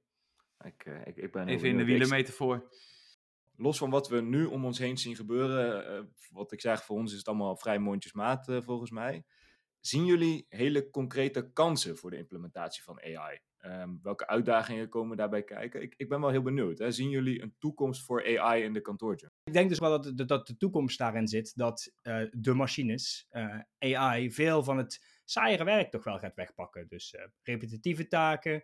Ik, 0.65 0.85
ik, 1.05 1.17
ik 1.17 1.33
ben 1.33 1.49
even 1.49 1.69
in 1.69 1.77
de 1.77 1.85
wielenmetafoor. 1.85 2.69
Los 3.57 3.79
van 3.79 3.91
wat 3.91 4.09
we 4.09 4.21
nu 4.21 4.45
om 4.45 4.65
ons 4.65 4.79
heen 4.79 4.99
zien 4.99 5.17
gebeuren, 5.17 6.09
wat 6.31 6.53
ik 6.53 6.61
zeg, 6.61 6.85
voor 6.85 6.97
ons 6.97 7.13
is 7.13 7.19
het 7.19 7.29
allemaal 7.29 7.57
vrij 7.57 7.79
mondjesmaat 7.79 8.53
volgens 8.65 8.91
mij. 8.91 9.25
Zien 9.81 10.05
jullie 10.05 10.47
hele 10.49 10.91
concrete 10.91 11.51
kansen 11.53 11.97
voor 11.97 12.11
de 12.11 12.17
implementatie 12.17 12.83
van 12.83 13.01
AI? 13.01 13.39
Um, 13.61 13.99
welke 14.03 14.27
uitdagingen 14.27 14.89
komen 14.89 15.17
daarbij 15.17 15.43
kijken? 15.45 15.83
Ik, 15.83 15.95
ik 15.97 16.09
ben 16.09 16.21
wel 16.21 16.31
heel 16.31 16.43
benieuwd. 16.43 16.79
Hè? 16.79 16.91
Zien 16.91 17.09
jullie 17.09 17.43
een 17.43 17.55
toekomst 17.59 18.05
voor 18.05 18.39
AI 18.39 18.63
in 18.63 18.73
de 18.73 18.81
kantoortje? 18.81 19.31
Ik 19.45 19.53
denk 19.53 19.69
dus 19.69 19.79
wel 19.79 19.91
dat 19.91 20.17
de, 20.17 20.25
dat 20.25 20.47
de 20.47 20.57
toekomst 20.57 20.99
daarin 20.99 21.29
zit 21.29 21.53
dat 21.57 21.93
uh, 22.03 22.23
de 22.31 22.55
machines, 22.55 23.27
uh, 23.31 23.59
AI, 23.79 24.33
veel 24.33 24.65
van 24.65 24.77
het 24.77 25.21
saaiere 25.25 25.65
werk 25.65 25.91
toch 25.91 26.05
wel 26.05 26.19
gaat 26.19 26.35
wegpakken. 26.35 26.89
Dus 26.89 27.15
uh, 27.15 27.23
repetitieve 27.43 28.07
taken, 28.07 28.63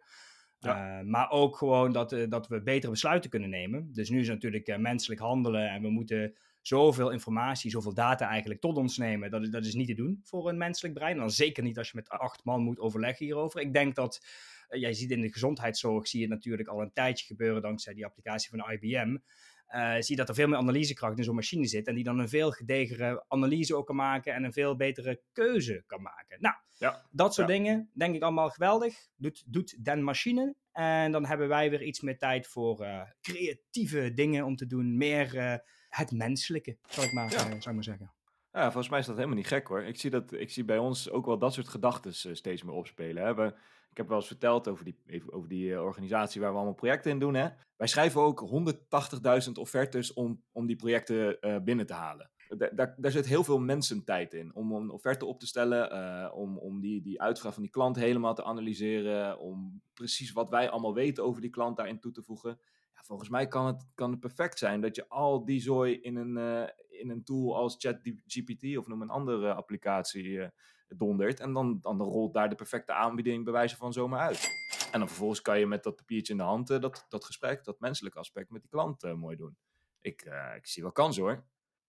ja. 0.62 0.98
Uh, 0.98 1.06
maar 1.06 1.30
ook 1.30 1.56
gewoon 1.56 1.92
dat, 1.92 2.12
uh, 2.12 2.28
dat 2.28 2.48
we 2.48 2.62
betere 2.62 2.92
besluiten 2.92 3.30
kunnen 3.30 3.50
nemen. 3.50 3.92
Dus 3.92 4.10
nu 4.10 4.20
is 4.20 4.28
natuurlijk 4.28 4.68
uh, 4.68 4.76
menselijk 4.76 5.20
handelen 5.20 5.70
en 5.70 5.82
we 5.82 5.90
moeten 5.90 6.36
zoveel 6.62 7.10
informatie, 7.10 7.70
zoveel 7.70 7.94
data 7.94 8.28
eigenlijk 8.28 8.60
tot 8.60 8.76
ons 8.76 8.96
nemen. 8.96 9.30
Dat 9.30 9.42
is, 9.42 9.50
dat 9.50 9.64
is 9.64 9.74
niet 9.74 9.88
te 9.88 9.94
doen 9.94 10.20
voor 10.24 10.48
een 10.48 10.58
menselijk 10.58 10.94
brein. 10.94 11.12
En 11.12 11.18
dan 11.18 11.30
zeker 11.30 11.62
niet 11.62 11.78
als 11.78 11.90
je 11.90 11.96
met 11.96 12.08
acht 12.08 12.44
man 12.44 12.62
moet 12.62 12.78
overleggen 12.78 13.24
hierover. 13.24 13.60
Ik 13.60 13.72
denk 13.72 13.94
dat, 13.94 14.26
jij 14.68 14.92
ziet 14.92 15.10
in 15.10 15.20
de 15.20 15.32
gezondheidszorg, 15.32 16.08
zie 16.08 16.20
je 16.20 16.26
het 16.26 16.34
natuurlijk 16.34 16.68
al 16.68 16.80
een 16.80 16.92
tijdje 16.92 17.26
gebeuren 17.26 17.62
dankzij 17.62 17.94
die 17.94 18.04
applicatie 18.04 18.50
van 18.50 18.70
IBM. 18.70 19.16
Uh, 19.74 19.92
zie 19.92 20.04
je 20.06 20.16
dat 20.16 20.28
er 20.28 20.34
veel 20.34 20.48
meer 20.48 20.58
analysekracht 20.58 21.18
in 21.18 21.24
zo'n 21.24 21.34
machine 21.34 21.66
zit. 21.66 21.86
En 21.86 21.94
die 21.94 22.04
dan 22.04 22.18
een 22.18 22.28
veel 22.28 22.50
gedegere 22.50 23.24
analyse 23.28 23.76
ook 23.76 23.86
kan 23.86 23.96
maken. 23.96 24.34
En 24.34 24.44
een 24.44 24.52
veel 24.52 24.76
betere 24.76 25.20
keuze 25.32 25.82
kan 25.86 26.02
maken. 26.02 26.40
Nou, 26.40 26.54
ja. 26.78 27.06
dat 27.10 27.34
soort 27.34 27.48
ja. 27.48 27.54
dingen 27.54 27.90
denk 27.94 28.14
ik 28.14 28.22
allemaal 28.22 28.50
geweldig. 28.50 28.94
Doet, 29.16 29.44
doet 29.46 29.84
den 29.84 30.02
machine. 30.02 30.54
En 30.72 31.12
dan 31.12 31.26
hebben 31.26 31.48
wij 31.48 31.70
weer 31.70 31.82
iets 31.82 32.00
meer 32.00 32.18
tijd 32.18 32.46
voor 32.46 32.82
uh, 32.82 33.02
creatieve 33.20 34.12
dingen 34.14 34.44
om 34.44 34.56
te 34.56 34.66
doen. 34.66 34.96
Meer 34.96 35.34
uh, 35.34 35.54
het 35.94 36.10
menselijke, 36.12 36.76
zal 36.88 37.04
ik 37.04 37.12
maar, 37.12 37.30
ja. 37.30 37.38
zou 37.38 37.54
ik 37.54 37.72
maar 37.72 37.84
zeggen. 37.84 38.12
Ja, 38.52 38.62
volgens 38.62 38.88
mij 38.88 38.98
is 38.98 39.06
dat 39.06 39.14
helemaal 39.14 39.36
niet 39.36 39.46
gek 39.46 39.66
hoor. 39.66 39.82
Ik 39.82 40.00
zie, 40.00 40.10
dat, 40.10 40.32
ik 40.32 40.50
zie 40.50 40.64
bij 40.64 40.78
ons 40.78 41.10
ook 41.10 41.26
wel 41.26 41.38
dat 41.38 41.52
soort 41.52 41.68
gedachten 41.68 42.36
steeds 42.36 42.62
meer 42.62 42.74
opspelen. 42.74 43.24
Hè. 43.24 43.34
We, 43.34 43.46
ik 43.90 43.96
heb 43.96 44.08
wel 44.08 44.16
eens 44.16 44.26
verteld 44.26 44.68
over 44.68 44.84
die, 44.84 45.22
over 45.30 45.48
die 45.48 45.66
uh, 45.66 45.82
organisatie 45.82 46.40
waar 46.40 46.50
we 46.50 46.56
allemaal 46.56 46.74
projecten 46.74 47.10
in 47.10 47.18
doen. 47.18 47.34
Hè. 47.34 47.48
Wij 47.76 47.86
schrijven 47.86 48.20
ook 48.20 48.66
180.000 49.46 49.52
offertes 49.52 50.12
om, 50.12 50.42
om 50.52 50.66
die 50.66 50.76
projecten 50.76 51.36
uh, 51.40 51.58
binnen 51.58 51.86
te 51.86 51.94
halen. 51.94 52.30
Daar, 52.48 52.94
daar 52.96 53.10
zit 53.10 53.26
heel 53.26 53.44
veel 53.44 53.58
mensentijd 53.58 54.34
in. 54.34 54.54
Om 54.54 54.72
een 54.72 54.90
offerte 54.90 55.26
op 55.26 55.40
te 55.40 55.46
stellen, 55.46 56.32
om, 56.34 56.58
om 56.58 56.80
die, 56.80 57.02
die 57.02 57.20
uitvraag 57.20 57.54
van 57.54 57.62
die 57.62 57.72
klant 57.72 57.96
helemaal 57.96 58.34
te 58.34 58.44
analyseren. 58.44 59.38
Om 59.38 59.82
precies 59.94 60.32
wat 60.32 60.48
wij 60.48 60.70
allemaal 60.70 60.94
weten 60.94 61.24
over 61.24 61.40
die 61.40 61.50
klant 61.50 61.76
daarin 61.76 62.00
toe 62.00 62.12
te 62.12 62.22
voegen. 62.22 62.60
Volgens 63.02 63.28
mij 63.28 63.48
kan 63.48 63.66
het, 63.66 63.86
kan 63.94 64.10
het 64.10 64.20
perfect 64.20 64.58
zijn 64.58 64.80
dat 64.80 64.96
je 64.96 65.08
al 65.08 65.44
die 65.44 65.60
zooi 65.60 66.00
in 66.00 66.16
een, 66.16 66.68
in 66.88 67.10
een 67.10 67.24
tool 67.24 67.56
als 67.56 67.76
ChatGPT 67.78 68.76
of 68.76 68.86
noem 68.86 69.02
een 69.02 69.10
andere 69.10 69.54
applicatie 69.54 70.50
dondert. 70.96 71.40
En 71.40 71.52
dan, 71.52 71.78
dan 71.80 72.00
rolt 72.00 72.34
daar 72.34 72.48
de 72.48 72.54
perfecte 72.54 72.92
aanbieding 72.92 73.44
bij 73.44 73.52
wijze 73.52 73.76
van 73.76 73.92
zomaar 73.92 74.20
uit. 74.20 74.50
En 74.92 74.98
dan 74.98 75.08
vervolgens 75.08 75.42
kan 75.42 75.58
je 75.58 75.66
met 75.66 75.82
dat 75.82 75.96
papiertje 75.96 76.32
in 76.32 76.38
de 76.38 76.44
hand 76.44 76.70
uh, 76.70 76.80
dat, 76.80 77.06
dat 77.08 77.24
gesprek, 77.24 77.64
dat 77.64 77.80
menselijke 77.80 78.18
aspect 78.18 78.50
met 78.50 78.60
die 78.60 78.70
klant 78.70 79.04
uh, 79.04 79.14
mooi 79.14 79.36
doen. 79.36 79.56
Ik, 80.00 80.24
uh, 80.24 80.54
ik 80.56 80.66
zie 80.66 80.82
wel 80.82 80.92
kans 80.92 81.16
hoor. 81.16 81.44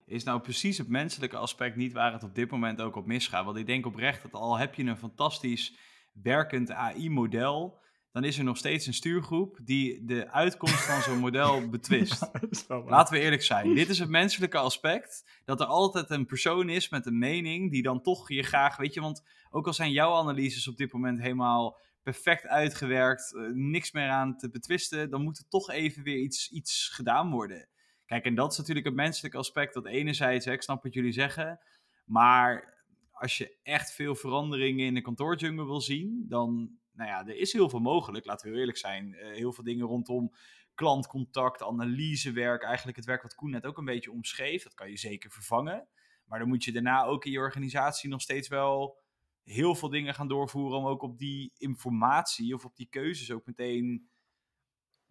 Is 0.06 0.24
nou 0.24 0.42
precies 0.42 0.78
het 0.78 0.88
menselijke 0.88 1.38
aspect 1.38 1.76
niet 1.76 1.94
waar 1.94 2.14
het 2.14 2.24
op 2.24 2.36
dit 2.36 2.52
moment 2.52 2.82
ook 2.82 2.96
op 2.96 3.06
misgaat? 3.06 3.46
Want 3.46 3.58
ik 3.58 3.66
denk 3.66 3.86
oprecht 3.86 4.22
dat 4.22 4.34
al 4.34 4.58
heb 4.58 4.76
je 4.76 4.84
een 4.84 4.98
fantastisch 4.98 5.78
werkend 6.14 6.72
AI-model, 6.72 7.80
dan 8.14 8.24
is 8.24 8.38
er 8.38 8.44
nog 8.44 8.58
steeds 8.58 8.86
een 8.86 8.94
stuurgroep 8.94 9.60
die 9.64 10.06
de 10.06 10.32
uitkomst 10.32 10.86
van 10.86 11.02
zo'n 11.02 11.20
model 11.20 11.68
betwist. 11.70 12.30
Laten 12.68 13.14
we 13.14 13.20
eerlijk 13.20 13.44
zijn. 13.44 13.76
Dit 13.76 13.90
is 13.90 14.00
het 14.00 14.10
menselijke 14.10 14.58
aspect. 14.58 15.42
Dat 15.46 15.60
er 15.60 15.66
altijd 15.66 16.10
een 16.10 16.26
persoon 16.26 16.70
is 16.70 16.90
met 16.90 17.06
een 17.06 17.18
mening 17.18 17.72
die 17.72 17.82
dan 17.82 18.02
toch 18.02 18.30
je 18.30 18.44
graag, 18.44 18.78
weet 18.78 18.94
je, 18.94 19.02
want 19.02 19.24
ook 19.50 19.68
al 19.68 19.74
zijn 19.74 19.92
jouw 19.92 20.14
analyses 20.14 20.68
op 20.68 20.78
dit 20.78 20.94
moment 20.94 21.20
helemaal 21.20 21.80
perfect 22.04 22.48
uitgewerkt, 22.48 23.36
eh, 23.36 23.44
niks 23.54 23.92
meer 23.92 24.10
aan 24.10 24.38
te 24.38 24.50
betwisten, 24.50 25.10
dan 25.10 25.22
moet 25.22 25.38
er 25.38 25.48
toch 25.48 25.70
even 25.70 26.04
weer 26.04 26.18
iets, 26.18 26.52
iets 26.52 26.90
gedaan 26.94 27.32
worden. 27.32 27.68
Kijk, 28.06 28.26
en 28.26 28.36
dat 28.36 28.52
is 28.52 28.58
natuurlijk 28.58 28.86
het 28.86 28.96
menselijke 28.96 29.38
aspect. 29.38 29.74
Dat 29.74 29.86
enerzijds, 29.86 30.46
hè, 30.46 30.52
ik 30.52 30.62
snap 30.62 30.84
wat 30.84 30.94
jullie 30.94 31.12
zeggen, 31.12 31.60
maar 32.06 32.78
als 33.12 33.38
je 33.38 33.58
echt 33.64 33.94
veel 33.94 34.16
veranderingen 34.16 34.86
in 34.86 34.94
de 34.94 35.02
kantoorjungle 35.02 35.66
wil 35.66 35.82
zien, 35.82 36.26
dan, 36.28 36.78
nou 36.94 37.10
ja, 37.10 37.28
er 37.28 37.38
is 37.38 37.54
heel 37.54 37.70
veel 37.70 37.80
mogelijk, 37.80 38.26
laten 38.26 38.46
we 38.46 38.52
heel 38.52 38.60
eerlijk 38.60 38.78
zijn. 38.78 39.16
Eh, 39.16 39.36
heel 39.36 39.54
veel 39.54 39.64
dingen 39.64 39.86
rondom 39.86 40.34
klantcontact, 40.76 41.64
analysewerk, 41.64 42.64
eigenlijk 42.64 42.98
het 42.98 43.06
werk 43.06 43.22
wat 43.22 43.36
Koen 43.36 43.50
net 43.50 43.66
ook 43.66 43.78
een 43.78 43.86
beetje 43.86 44.12
omschreef, 44.12 44.64
dat 44.64 44.74
kan 44.74 44.90
je 44.90 44.98
zeker 44.98 45.32
vervangen. 45.32 45.88
Maar 46.26 46.40
dan 46.40 46.48
moet 46.48 46.64
je 46.64 46.72
daarna 46.72 47.04
ook 47.04 47.26
in 47.26 47.32
je 47.32 47.40
organisatie 47.40 48.10
nog 48.10 48.22
steeds 48.22 48.48
wel 48.48 49.02
heel 49.44 49.76
veel 49.76 49.90
dingen 49.90 50.14
gaan 50.14 50.28
doorvoeren 50.28 50.78
om 50.78 50.86
ook 50.86 51.02
op 51.02 51.18
die 51.18 51.52
informatie 51.58 52.54
of 52.54 52.66
op 52.66 52.76
die 52.76 52.88
keuzes 52.90 53.32
ook 53.32 53.46
meteen 53.46 54.10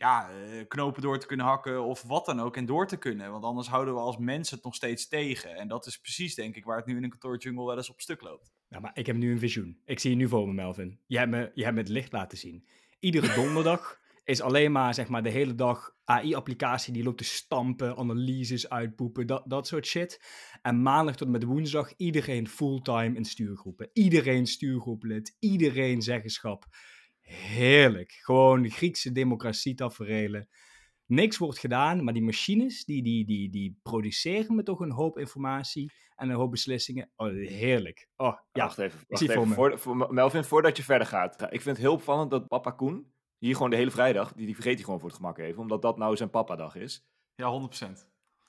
ja, 0.02 0.30
eh, 0.30 0.68
knopen 0.68 1.02
door 1.02 1.18
te 1.18 1.26
kunnen 1.26 1.47
hakken 1.47 1.85
of 1.85 2.02
wat 2.02 2.26
dan 2.26 2.40
ook 2.40 2.56
en 2.56 2.66
door 2.66 2.87
te 2.87 2.97
kunnen. 2.97 3.30
Want 3.30 3.44
anders 3.44 3.68
houden 3.68 3.94
we 3.94 4.00
als 4.00 4.18
mensen 4.18 4.54
het 4.54 4.64
nog 4.64 4.75
steeds 4.75 5.09
tegen. 5.09 5.56
En 5.56 5.68
dat 5.68 5.87
is 5.87 5.99
precies 5.99 6.35
denk 6.35 6.56
ik 6.56 6.64
waar 6.64 6.76
het 6.76 6.87
nu 6.87 6.97
in 6.97 7.02
een 7.02 7.11
kantoorjungle 7.11 7.64
wel 7.64 7.76
eens 7.76 7.90
op 7.90 8.00
stuk 8.00 8.21
loopt. 8.23 8.52
Ja, 8.68 8.80
maar 8.80 8.90
ik 8.94 9.06
heb 9.06 9.16
nu 9.16 9.32
een 9.32 9.38
visioen. 9.38 9.78
Ik 9.85 9.99
zie 9.99 10.11
je 10.11 10.16
nu 10.16 10.28
voor 10.28 10.47
me, 10.47 10.52
Melvin. 10.52 10.99
Je 11.06 11.18
hebt 11.18 11.30
me, 11.30 11.50
je 11.54 11.62
hebt 11.62 11.75
me 11.75 11.80
het 11.80 11.90
licht 11.90 12.12
laten 12.12 12.38
zien. 12.38 12.66
Iedere 13.00 13.35
donderdag 13.42 14.00
is 14.25 14.40
alleen 14.40 14.73
maar, 14.73 14.94
zeg 14.94 15.09
maar, 15.09 15.23
de 15.23 15.30
hele 15.30 15.54
dag 15.54 15.94
AI-applicatie 16.04 16.92
die 16.92 17.02
loopt 17.02 17.18
te 17.18 17.25
stampen, 17.25 17.97
analyses 17.97 18.68
uitpoepen, 18.68 19.26
dat, 19.26 19.42
dat 19.47 19.66
soort 19.66 19.87
shit. 19.87 20.21
En 20.62 20.82
maandag 20.82 21.16
tot 21.16 21.26
en 21.26 21.32
met 21.32 21.44
woensdag 21.44 21.92
iedereen 21.97 22.49
fulltime 22.49 23.16
in 23.16 23.25
stuurgroepen. 23.25 23.90
Iedereen 23.92 24.47
stuurgroeplid, 24.47 25.37
iedereen 25.38 26.02
zeggenschap. 26.02 26.66
Heerlijk. 27.33 28.12
Gewoon 28.12 28.71
Griekse 28.71 29.12
democratie 29.12 29.75
taferelen. 29.75 30.49
Niks 31.07 31.39
wordt 31.39 31.59
gedaan, 31.59 32.05
maar 32.05 32.12
die 32.12 32.23
machines 32.23 32.85
die, 32.85 33.03
die, 33.03 33.27
die, 33.27 33.51
die 33.51 33.79
produceren 33.83 34.55
me 34.55 34.62
toch 34.62 34.81
een 34.81 34.93
hoop 34.93 35.19
informatie 35.19 35.93
en 36.17 36.29
een 36.29 36.37
hoop 36.37 36.51
beslissingen. 36.51 37.11
Oh, 37.17 37.29
heerlijk. 37.29 38.09
Oh, 38.17 38.37
ja. 38.53 38.65
wacht 38.65 38.79
even. 38.79 39.01
Wacht 39.09 39.23
even. 39.23 39.35
voor 39.35 39.55
Voor, 39.55 39.79
voor, 39.79 40.15
Melvin, 40.15 40.45
voordat 40.45 40.77
je 40.77 40.83
verder 40.83 41.07
gaat. 41.07 41.43
Ik 41.43 41.49
vind 41.62 41.65
het 41.65 41.79
heel 41.87 41.93
opvallend 41.93 42.31
dat 42.31 42.49
papa 42.49 42.71
Koen 42.71 43.12
hier 43.39 43.55
gewoon 43.55 43.71
de 43.71 43.77
hele 43.77 43.91
vrijdag, 43.91 44.33
die, 44.33 44.47
die 44.47 44.55
vergeet 44.55 44.75
hij 44.75 44.85
gewoon 44.85 45.01
voor 45.01 45.09
het 45.09 45.19
gemak 45.19 45.39
even, 45.39 45.61
omdat 45.61 45.83
dat 45.83 45.99
nou 45.99 46.17
zijn 46.17 46.31
papa-dag 46.31 46.75
is. 46.75 47.07
Ja, 47.35 47.69
100%. 47.87 47.87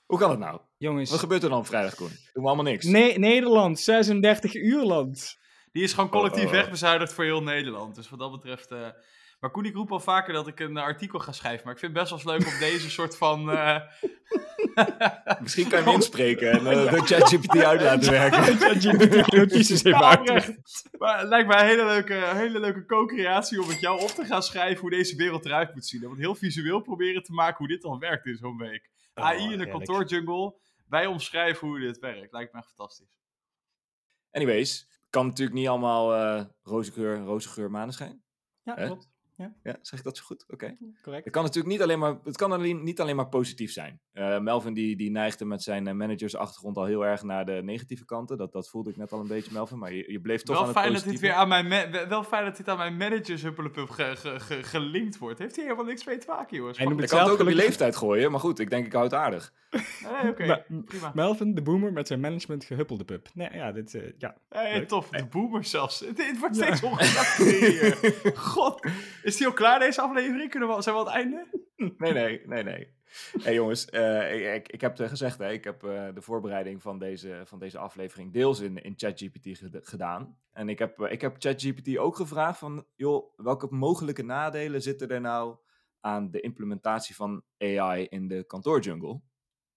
Hoe 0.06 0.18
kan 0.18 0.28
dat 0.28 0.38
nou? 0.38 0.60
Jongens. 0.76 1.10
Wat 1.10 1.18
gebeurt 1.18 1.42
er 1.42 1.48
dan 1.48 1.58
op 1.58 1.66
vrijdag, 1.66 1.94
Koen? 1.94 2.08
Doen 2.08 2.42
we 2.42 2.48
allemaal 2.48 2.64
niks. 2.64 2.84
Nee, 2.84 3.18
Nederland, 3.18 3.78
36 3.78 4.54
uur 4.54 4.84
land. 4.84 5.38
Die 5.74 5.82
is 5.82 5.92
gewoon 5.92 6.10
collectief 6.10 6.42
Oh, 6.44 6.48
oh. 6.50 6.54
wegbezuinigd 6.54 7.12
voor 7.12 7.24
heel 7.24 7.42
Nederland. 7.42 7.94
Dus 7.94 8.10
wat 8.10 8.18
dat 8.18 8.30
betreft... 8.32 8.70
eh, 8.70 8.88
Maar 9.40 9.50
Koen, 9.50 9.64
ik 9.64 9.74
roep 9.74 9.92
al 9.92 10.00
vaker 10.00 10.32
dat 10.32 10.46
ik 10.46 10.60
een 10.60 10.76
artikel 10.76 11.18
ga 11.18 11.32
schrijven. 11.32 11.64
Maar 11.64 11.72
ik 11.74 11.78
vind 11.78 11.92
het 11.96 12.00
best 12.08 12.24
wel 12.24 12.34
eens 12.34 12.44
leuk 12.44 12.54
om 12.54 12.58
deze 12.60 12.90
soort 13.00 13.16
van... 13.16 13.50
eh, 13.50 13.80
Misschien 15.40 15.68
kan 15.68 15.78
je 15.78 15.84
hem 15.84 15.94
inspreken 16.00 16.50
en 16.52 16.58
uh, 16.60 16.90
de 16.90 17.00
ChatGPT 17.00 17.56
uit 17.64 17.80
laten 17.80 18.10
werken. 18.10 18.42
ChatGPT 18.58 19.32
notities 19.32 19.84
even 19.84 19.90
Ja, 20.00 20.08
uit. 20.10 20.18
oprecht. 20.20 20.52
Maar 20.98 21.18
het 21.18 21.28
lijkt 21.28 21.48
mij 21.48 21.60
een 21.60 21.66
hele 21.66 21.84
leuke, 21.84 22.14
hele 22.14 22.60
leuke 22.60 22.84
co-creatie 22.86 23.60
om 23.62 23.66
met 23.68 23.80
jou 23.80 24.00
op 24.00 24.08
te 24.08 24.24
gaan 24.24 24.42
schrijven 24.42 24.80
hoe 24.80 24.90
deze 24.90 25.16
wereld 25.16 25.44
eruit 25.44 25.74
moet 25.74 25.86
zien. 25.86 26.02
En 26.02 26.08
wat 26.08 26.18
heel 26.18 26.34
visueel 26.34 26.80
proberen 26.80 27.22
te 27.22 27.32
maken 27.32 27.56
hoe 27.58 27.68
dit 27.68 27.82
dan 27.82 27.98
werkt 27.98 28.26
in 28.26 28.36
zo'n 28.36 28.56
week. 28.58 28.90
Oh, 29.14 29.24
AI 29.24 29.42
in 29.42 29.48
heerlijk. 29.48 29.70
kantoorjungle. 29.70 30.54
Wij 30.88 31.06
omschrijven 31.06 31.68
hoe 31.68 31.80
dit 31.80 31.98
werkt. 31.98 32.32
Lijkt 32.32 32.52
me 32.52 32.58
echt 32.58 32.68
fantastisch. 32.76 33.16
Anyways, 34.30 34.88
kan 35.14 35.26
natuurlijk 35.26 35.56
niet 35.56 35.68
allemaal 35.68 36.14
eh 36.14 36.44
roze 36.62 36.92
geur, 36.92 37.18
roze 37.18 37.48
geur 37.48 37.70
maneschijn. 37.70 38.22
Ja, 38.62 38.74
Hè? 38.74 38.86
klopt. 38.86 39.12
Ja, 39.36 39.78
zeg 39.82 39.98
ik 39.98 40.04
dat 40.04 40.16
zo 40.16 40.22
goed? 40.24 40.44
Oké. 40.48 40.76
Correct. 41.02 41.24
Het 41.24 41.32
kan 41.32 41.42
natuurlijk 41.42 41.72
niet 41.74 41.82
alleen 41.82 41.98
maar, 41.98 42.18
het 42.24 42.36
kan 42.36 42.52
alleen, 42.52 42.82
niet 42.82 43.00
alleen 43.00 43.16
maar 43.16 43.28
positief 43.28 43.72
zijn. 43.72 44.00
Eh, 44.12 44.38
Melvin 44.38 44.74
die, 44.74 44.96
die 44.96 45.10
neigde 45.10 45.44
met 45.44 45.62
zijn 45.62 45.86
eh, 45.86 45.94
managersachtergrond 45.94 46.76
al 46.76 46.84
heel 46.84 47.06
erg 47.06 47.22
naar 47.22 47.44
de 47.46 47.60
negatieve 47.64 48.04
kanten. 48.04 48.36
Dat, 48.38 48.52
dat 48.52 48.68
voelde 48.68 48.90
ik 48.90 48.96
net 48.96 49.12
al 49.12 49.20
een 49.20 49.26
beetje, 49.26 49.52
Melvin. 49.52 49.78
Maar 49.78 49.92
je, 49.92 50.12
je 50.12 50.20
bleef 50.20 50.42
toch 50.42 50.56
aan 50.56 50.62
Wel 50.64 50.72
het 50.72 50.82
fijn, 50.82 50.92
dat 50.94 51.04
dit 51.04 51.20
weer 51.20 51.32
aan 51.32 51.48
mijn 51.48 51.68
wel- 52.08 52.24
fijn 52.24 52.44
dat 52.44 52.56
dit 52.56 52.68
aan 52.68 52.76
mijn 52.76 52.96
managers 52.96 53.42
huppelepup 53.42 53.90
ge, 53.90 54.16
ge, 54.16 54.40
ge- 54.40 54.62
gelinkt 54.62 55.18
wordt. 55.18 55.38
Heeft 55.38 55.54
hier 55.56 55.64
helemaal 55.64 55.84
niks 55.86 56.04
mee 56.04 56.18
te 56.18 56.26
maken, 56.28 56.56
jongens. 56.56 56.78
Hij 56.78 56.86
noemt 56.86 56.98
Ik 56.98 57.04
het 57.04 57.10
kan 57.14 57.18
het 57.20 57.28
zelf 57.28 57.40
ook 57.40 57.46
op 57.46 57.52
je 57.58 57.62
leeftijd 57.64 57.96
gooien, 57.96 58.30
maar 58.30 58.40
goed, 58.40 58.58
ik 58.58 58.70
denk 58.70 58.86
ik 58.86 58.92
hou 58.92 59.04
het 59.04 59.14
aardig. 59.14 59.52
Nee, 60.02 60.30
oké, 60.32 60.46
Ma- 60.46 60.64
prima. 60.84 61.12
Melvin, 61.14 61.54
de 61.54 61.62
boomer 61.62 61.92
met 61.92 62.06
zijn 62.06 62.20
management 62.20 62.64
gehuppelde 62.64 63.04
pup. 63.04 63.28
Nee, 63.34 63.48
ja, 63.52 63.72
dit, 63.72 63.94
eh, 63.94 64.12
ja. 64.18 64.36
Hey, 64.48 64.84
tof, 64.86 65.08
de 65.08 65.26
boomer 65.26 65.64
zelfs. 65.64 66.00
Het, 66.00 66.26
het 66.26 66.38
wordt 66.38 66.56
steeds 66.56 66.82
ongezelliger 66.82 67.68
hier. 67.70 68.14
God, 68.54 68.86
is 69.22 69.36
die 69.36 69.46
al 69.46 69.52
klaar 69.52 69.78
deze 69.78 70.00
aflevering? 70.00 70.50
Kunnen 70.50 70.68
we, 70.76 70.82
zijn 70.82 70.94
we 70.94 71.00
aan 71.00 71.06
het 71.06 71.14
einde? 71.16 71.46
Nee, 71.98 72.12
nee, 72.12 72.42
nee, 72.46 72.62
nee. 72.62 72.88
hey, 73.42 73.54
jongens, 73.54 73.84
eh, 73.90 74.54
ik, 74.54 74.68
ik, 74.68 74.80
heb 74.80 74.98
het 74.98 75.08
gezegd, 75.08 75.38
hè, 75.38 75.50
ik 75.52 75.64
heb 75.64 75.84
eh, 75.84 76.08
de 76.14 76.22
voorbereiding 76.22 76.82
van 76.82 76.98
deze, 76.98 77.42
van 77.44 77.58
deze 77.58 77.78
aflevering 77.78 78.32
deels 78.32 78.60
in, 78.60 78.82
in 78.82 78.94
ChatGPT 78.96 79.58
ged- 79.58 79.88
gedaan. 79.88 80.36
En 80.52 80.68
ik 80.68 80.78
heb, 80.78 81.00
eh, 81.00 81.12
ik 81.12 81.20
heb 81.20 81.36
ChatGPT 81.38 81.96
ook 81.98 82.16
gevraagd 82.16 82.58
van, 82.58 82.86
joh, 82.94 83.32
welke 83.36 83.66
mogelijke 83.70 84.22
nadelen 84.22 84.82
zitten 84.82 85.08
er 85.08 85.20
nou 85.20 85.56
aan 86.00 86.30
de 86.30 86.40
implementatie 86.40 87.14
van 87.14 87.42
AI 87.58 88.06
in 88.08 88.28
de 88.28 88.44
kantoorjungle? 88.46 89.20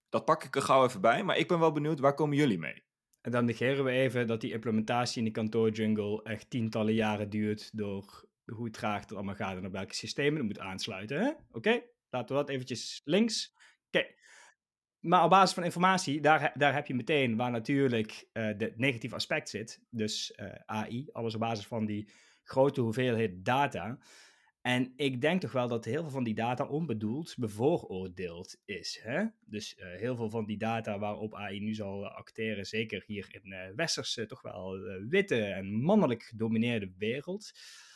Dat 0.10 0.26
pak 0.26 0.44
ik 0.44 0.56
er 0.56 0.62
gauw 0.62 0.86
even 0.86 1.02
bij, 1.02 1.24
maar 1.24 1.38
ik 1.38 1.48
ben 1.48 1.60
wel 1.60 1.72
benieuwd, 1.72 2.00
waar 2.00 2.14
komen 2.14 2.38
jullie 2.38 2.60
mee? 2.60 2.84
En 3.22 3.32
dan 3.32 3.46
negeren 3.46 3.84
we 3.84 3.92
even 3.92 4.28
dat 4.28 4.42
die 4.42 4.52
implementatie 4.52 5.18
in 5.20 5.26
de 5.26 5.32
kantoorjungle 5.32 6.24
echt 6.24 6.50
tientallen 6.50 6.94
jaren 6.94 7.30
duurt 7.30 7.78
door 7.78 8.26
hoe 8.46 8.70
traag 8.70 9.02
het 9.02 9.14
allemaal 9.14 9.36
gaat 9.36 9.58
en 9.58 9.66
op 9.66 9.72
welke 9.72 9.96
systemen 9.96 10.38
het 10.38 10.46
moet 10.46 10.60
aansluiten. 10.60 11.38
Oké, 11.52 11.82
laten 12.10 12.36
we 12.36 12.42
dat 12.42 12.50
eventjes 12.50 13.02
links. 13.04 13.54
Oké. 13.88 14.06
Maar 15.00 15.24
op 15.24 15.30
basis 15.30 15.54
van 15.54 15.64
informatie, 15.64 16.22
daar, 16.22 16.52
daar 16.56 16.74
heb 16.74 16.88
je 16.88 16.96
meteen 16.96 17.36
waar 17.36 17.52
natuurlijk 17.52 18.28
eh 18.32 18.58
de 18.58 18.74
negatieve 18.76 19.16
aspect 19.16 19.50
zit. 19.50 19.82
Dus 19.90 20.32
eh, 20.32 20.52
AI, 20.66 21.10
alles 21.12 21.34
op 21.34 21.40
basis 21.40 21.68
van 21.68 21.86
die 21.86 22.10
grote 22.44 22.82
hoeveelheid 22.82 23.46
data. 23.46 23.98
En 24.68 24.94
ik 24.96 25.22
denk 25.22 25.42
toch 25.42 25.52
wel 25.52 25.68
dat 25.68 25.86
heel 25.86 26.02
veel 26.02 26.12
van 26.12 26.24
die 26.24 26.34
data 26.34 26.66
onbedoeld 26.66 27.36
bevooroordeeld 27.38 28.62
is. 28.66 29.00
Hè? 29.02 29.26
Dus 29.46 29.76
eh, 29.76 29.88
heel 29.96 30.16
veel 30.16 30.30
van 30.30 30.46
die 30.46 30.58
data 30.58 31.00
waarop 31.00 31.36
AI 31.36 31.60
nu 31.60 31.74
zal 31.74 32.06
eh, 32.06 32.16
acteren, 32.16 32.66
zeker 32.66 33.04
hier 33.06 33.28
in 33.42 33.52
eh 33.54 33.76
westerse, 33.76 34.26
toch 34.26 34.42
wel 34.42 34.78
witte 35.10 35.44
en 35.44 35.72
mannelijk 35.72 36.24
gedomineerde 36.24 36.92
wereld, 36.98 37.52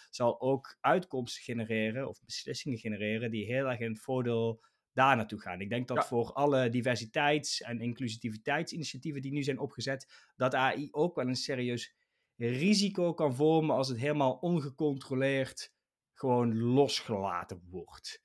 zal 0.09 0.41
ook 0.41 0.77
uitkomsten 0.79 1.43
genereren 1.43 2.07
of 2.07 2.23
beslissingen 2.25 2.77
genereren 2.77 3.31
die 3.31 3.45
heel 3.45 3.69
erg 3.69 3.79
in 3.79 3.91
het 3.91 4.01
voordeel 4.01 4.63
daar 4.93 5.15
naartoe 5.15 5.39
gaan. 5.39 5.61
Ik 5.61 5.69
denk 5.69 5.87
dat 5.87 5.97
Ja. 5.97 6.03
voor 6.03 6.33
alle 6.33 6.69
diversiteits- 6.69 7.61
en 7.61 7.81
inclusiviteitsinitiatieven 7.81 9.21
die 9.21 9.31
nu 9.31 9.43
zijn 9.43 9.59
opgezet, 9.59 10.31
dat 10.35 10.55
AI 10.55 10.87
ook 10.91 11.15
wel 11.15 11.27
een 11.27 11.35
serieus 11.35 11.95
risico 12.35 13.13
kan 13.13 13.35
vormen 13.35 13.75
als 13.75 13.87
het 13.87 13.99
helemaal 13.99 14.33
ongecontroleerd 14.33 15.71
gewoon 16.21 16.57
losgelaten 16.61 17.61
wordt. 17.69 18.21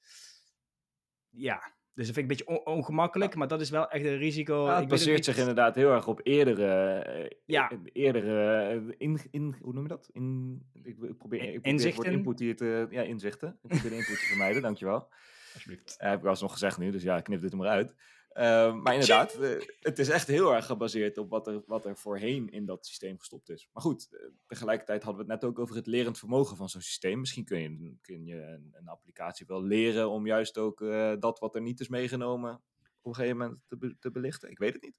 Ja, 1.29 1.75
dus 1.95 2.07
dat 2.07 2.15
vind 2.15 2.17
ik 2.17 2.23
een 2.23 2.45
beetje 2.47 2.47
on- 2.65 2.75
ongemakkelijk, 2.75 3.35
maar 3.35 3.49
dat 3.49 3.61
is 3.61 3.71
wel 3.71 3.89
echt 3.91 4.05
een 4.05 4.17
risico. 4.17 4.67
Ja, 4.67 4.79
het 4.79 4.89
baseert 4.89 5.25
zich 5.25 5.37
inderdaad 5.39 5.75
heel 5.75 5.91
erg 5.93 6.07
op 6.09 6.21
eerdere, 6.23 6.99
eh, 6.99 7.39
Ja. 7.47 7.71
e- 7.73 7.91
eerdere 7.93 8.63
eh, 8.89 8.95
in, 8.99 9.19
in, 9.31 9.57
hoe 9.61 9.73
noem 9.73 9.83
je 9.83 9.89
dat? 9.89 10.09
In, 10.13 10.61
ik, 10.73 10.83
probeer, 10.83 11.09
ik 11.11 11.19
probeer 11.19 11.53
het 11.55 11.65
Inzichten? 11.65 12.13
input 12.13 12.39
hier 12.39 12.57
te, 12.57 12.87
ja, 12.91 13.03
inzichten. 13.03 13.49
Ik 13.63 13.69
probeer 13.69 13.91
de 13.91 13.97
input 13.97 14.19
te 14.21 14.27
vermijden, 14.27 14.63
dankjewel. 14.63 15.09
Alsjeblieft. 15.55 15.97
Eh, 15.99 16.07
heb 16.09 16.17
ik 16.17 16.23
wel 16.23 16.31
eens 16.31 16.41
nog 16.41 16.53
gezegd 16.53 16.79
nu, 16.79 16.91
dus 16.91 17.03
ja, 17.03 17.21
knip 17.21 17.41
dit 17.41 17.51
er 17.53 17.57
maar 17.59 17.69
uit. 17.69 17.95
Eh, 18.37 18.75
maar 18.75 18.93
inderdaad, 18.93 19.35
eh, 19.35 19.51
het 19.81 19.99
is 19.99 20.09
echt 20.09 20.27
heel 20.27 20.55
erg 20.55 20.67
gebaseerd 20.67 21.19
op 21.19 21.31
wat 21.31 21.47
er, 21.47 21.63
wat 21.67 21.85
er 21.87 21.97
voorheen 21.97 22.49
in 22.51 22.65
dat 22.67 22.87
systeem 22.87 23.19
gestopt 23.19 23.49
is. 23.51 23.69
Maar 23.73 23.83
goed, 23.83 24.09
eh, 24.11 24.27
tegelijkertijd 24.47 25.03
hadden 25.03 25.27
we 25.27 25.33
het 25.33 25.41
net 25.41 25.51
ook 25.51 25.59
over 25.59 25.77
het 25.77 25.87
lerend 25.87 26.19
vermogen 26.19 26.57
van 26.57 26.69
zo'n 26.69 26.81
systeem. 26.81 27.19
Misschien 27.21 27.45
kun 27.45 27.59
je, 27.61 27.95
kun 28.01 28.25
je 28.25 28.43
een, 28.43 28.71
een 28.73 28.89
applicatie 28.89 29.47
wel 29.47 29.63
leren 29.63 30.11
om 30.11 30.27
juist 30.27 30.59
ook 30.59 30.81
eh, 30.81 31.13
dat 31.19 31.39
wat 31.39 31.55
er 31.55 31.61
niet 31.61 31.81
is 31.81 31.89
meegenomen 31.89 32.55
op 33.01 33.13
een 33.13 33.15
gegeven 33.15 33.37
moment 33.37 33.61
te, 33.67 33.77
be- 33.77 33.97
te 34.01 34.11
belichten. 34.11 34.51
Ik 34.51 34.59
weet 34.59 34.73
het 34.73 34.83
niet. 34.83 34.97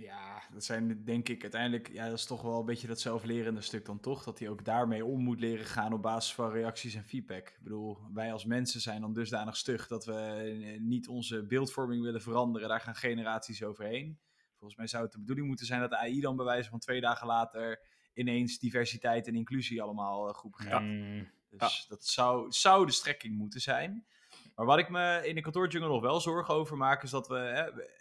Ja, 0.00 0.42
dat 0.52 0.64
zijn 0.64 1.04
denk 1.04 1.28
ik 1.28 1.42
uiteindelijk, 1.42 1.92
ja, 1.92 2.04
dat 2.08 2.18
is 2.18 2.24
toch 2.26 2.42
wel 2.42 2.60
een 2.60 2.66
beetje 2.66 2.86
dat 2.86 3.00
zelflerende 3.00 3.60
stuk 3.60 3.84
dan 3.86 4.00
toch, 4.00 4.24
dat 4.24 4.38
hij 4.38 4.48
ook 4.48 4.64
daarmee 4.64 5.04
om 5.04 5.22
moet 5.22 5.40
leren 5.40 5.66
gaan 5.66 5.92
op 5.92 6.02
basis 6.02 6.34
van 6.34 6.50
reacties 6.50 6.94
en 6.94 7.04
feedback. 7.04 7.48
Ik 7.48 7.58
bedoel, 7.62 7.98
wij 8.12 8.32
als 8.32 8.44
mensen 8.44 8.80
zijn 8.80 9.00
dan 9.00 9.12
dusdanig 9.12 9.56
stug 9.56 9.86
dat 9.86 10.04
we 10.04 10.12
eh, 10.14 10.80
niet 10.80 11.08
onze 11.08 11.42
beeldvorming 11.46 12.02
willen 12.02 12.22
veranderen, 12.22 12.68
daar 12.68 12.80
gaan 12.80 12.94
generaties 12.94 13.62
overheen. 13.62 14.18
Volgens 14.58 14.78
mij 14.78 14.86
zou 14.88 15.02
het 15.02 15.12
de 15.12 15.18
bedoeling 15.18 15.46
moeten 15.46 15.66
zijn 15.66 15.80
dat 15.80 15.94
AI 15.94 16.20
dan 16.20 16.36
bij 16.36 16.44
wijze 16.44 16.70
van 16.70 16.78
twee 16.78 17.00
dagen 17.00 17.26
later 17.26 17.80
ineens 18.14 18.58
diversiteit 18.58 19.26
en 19.26 19.34
inclusie 19.34 19.82
allemaal 19.82 20.28
eh, 20.28 20.34
goed 20.34 20.50
begrijpt. 20.50 20.84
Mm, 20.86 21.30
Dus 21.50 21.86
dat 21.88 22.04
zou, 22.04 22.52
zou 22.52 22.86
de 22.86 22.92
strekking 22.92 23.36
moeten 23.36 23.60
zijn. 23.60 24.06
Maar 24.54 24.66
wat 24.66 24.78
ik 24.78 24.88
me 24.88 25.20
in 25.24 25.34
de 25.34 25.40
kantoorjungle 25.40 25.88
nog 25.90 26.00
wel 26.02 26.20
zorgen 26.20 26.54
over 26.54 26.76
maak, 26.76 27.02
is 27.02 27.10
dat 27.10 27.28
we, 27.28 27.36
hè, 27.38 27.74
we- 27.74 27.98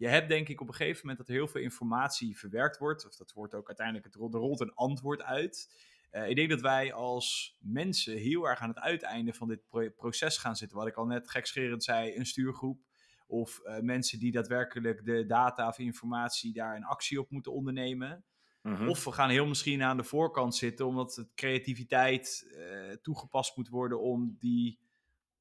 Je 0.00 0.08
hebt 0.08 0.28
denk 0.28 0.48
ik 0.48 0.60
op 0.60 0.68
een 0.68 0.74
gegeven 0.74 1.00
moment 1.00 1.18
dat 1.18 1.28
er 1.28 1.34
heel 1.34 1.48
veel 1.48 1.60
informatie 1.60 2.38
verwerkt 2.38 2.78
wordt. 2.78 3.06
Of 3.06 3.16
dat 3.16 3.32
wordt 3.32 3.54
ook 3.54 3.66
uiteindelijk, 3.66 4.06
het 4.06 4.14
er 4.14 4.20
rolt 4.20 4.60
een 4.60 4.74
antwoord 4.74 5.22
uit. 5.22 5.74
Eh, 6.10 6.28
ik 6.28 6.36
denk 6.36 6.50
dat 6.50 6.60
wij 6.60 6.92
als 6.92 7.56
mensen 7.58 8.16
heel 8.16 8.48
erg 8.48 8.60
aan 8.60 8.68
het 8.68 8.78
uiteinde 8.78 9.32
van 9.32 9.48
dit 9.48 9.68
pro- 9.68 9.90
proces 9.90 10.36
gaan 10.38 10.56
zitten. 10.56 10.78
Wat 10.78 10.86
ik 10.86 10.96
al 10.96 11.06
net 11.06 11.30
gekscherend 11.30 11.84
zei, 11.84 12.16
een 12.16 12.26
stuurgroep. 12.26 12.80
Of 13.26 13.58
eh, 13.58 13.78
mensen 13.78 14.18
die 14.18 14.32
daadwerkelijk 14.32 15.04
de 15.04 15.26
data 15.26 15.68
of 15.68 15.78
informatie 15.78 16.52
daar 16.52 16.76
een 16.76 16.84
actie 16.84 17.20
op 17.20 17.30
moeten 17.30 17.52
ondernemen. 17.52 18.24
Mhm. 18.62 18.88
Of 18.88 19.04
we 19.04 19.12
gaan 19.12 19.30
heel 19.30 19.46
misschien 19.46 19.82
aan 19.82 19.96
de 19.96 20.04
voorkant 20.04 20.54
zitten, 20.54 20.86
omdat 20.86 21.14
het 21.14 21.34
creativiteit 21.34 22.52
eh, 22.56 22.96
toegepast 23.02 23.56
moet 23.56 23.68
worden 23.68 24.00
om 24.00 24.36
die 24.38 24.78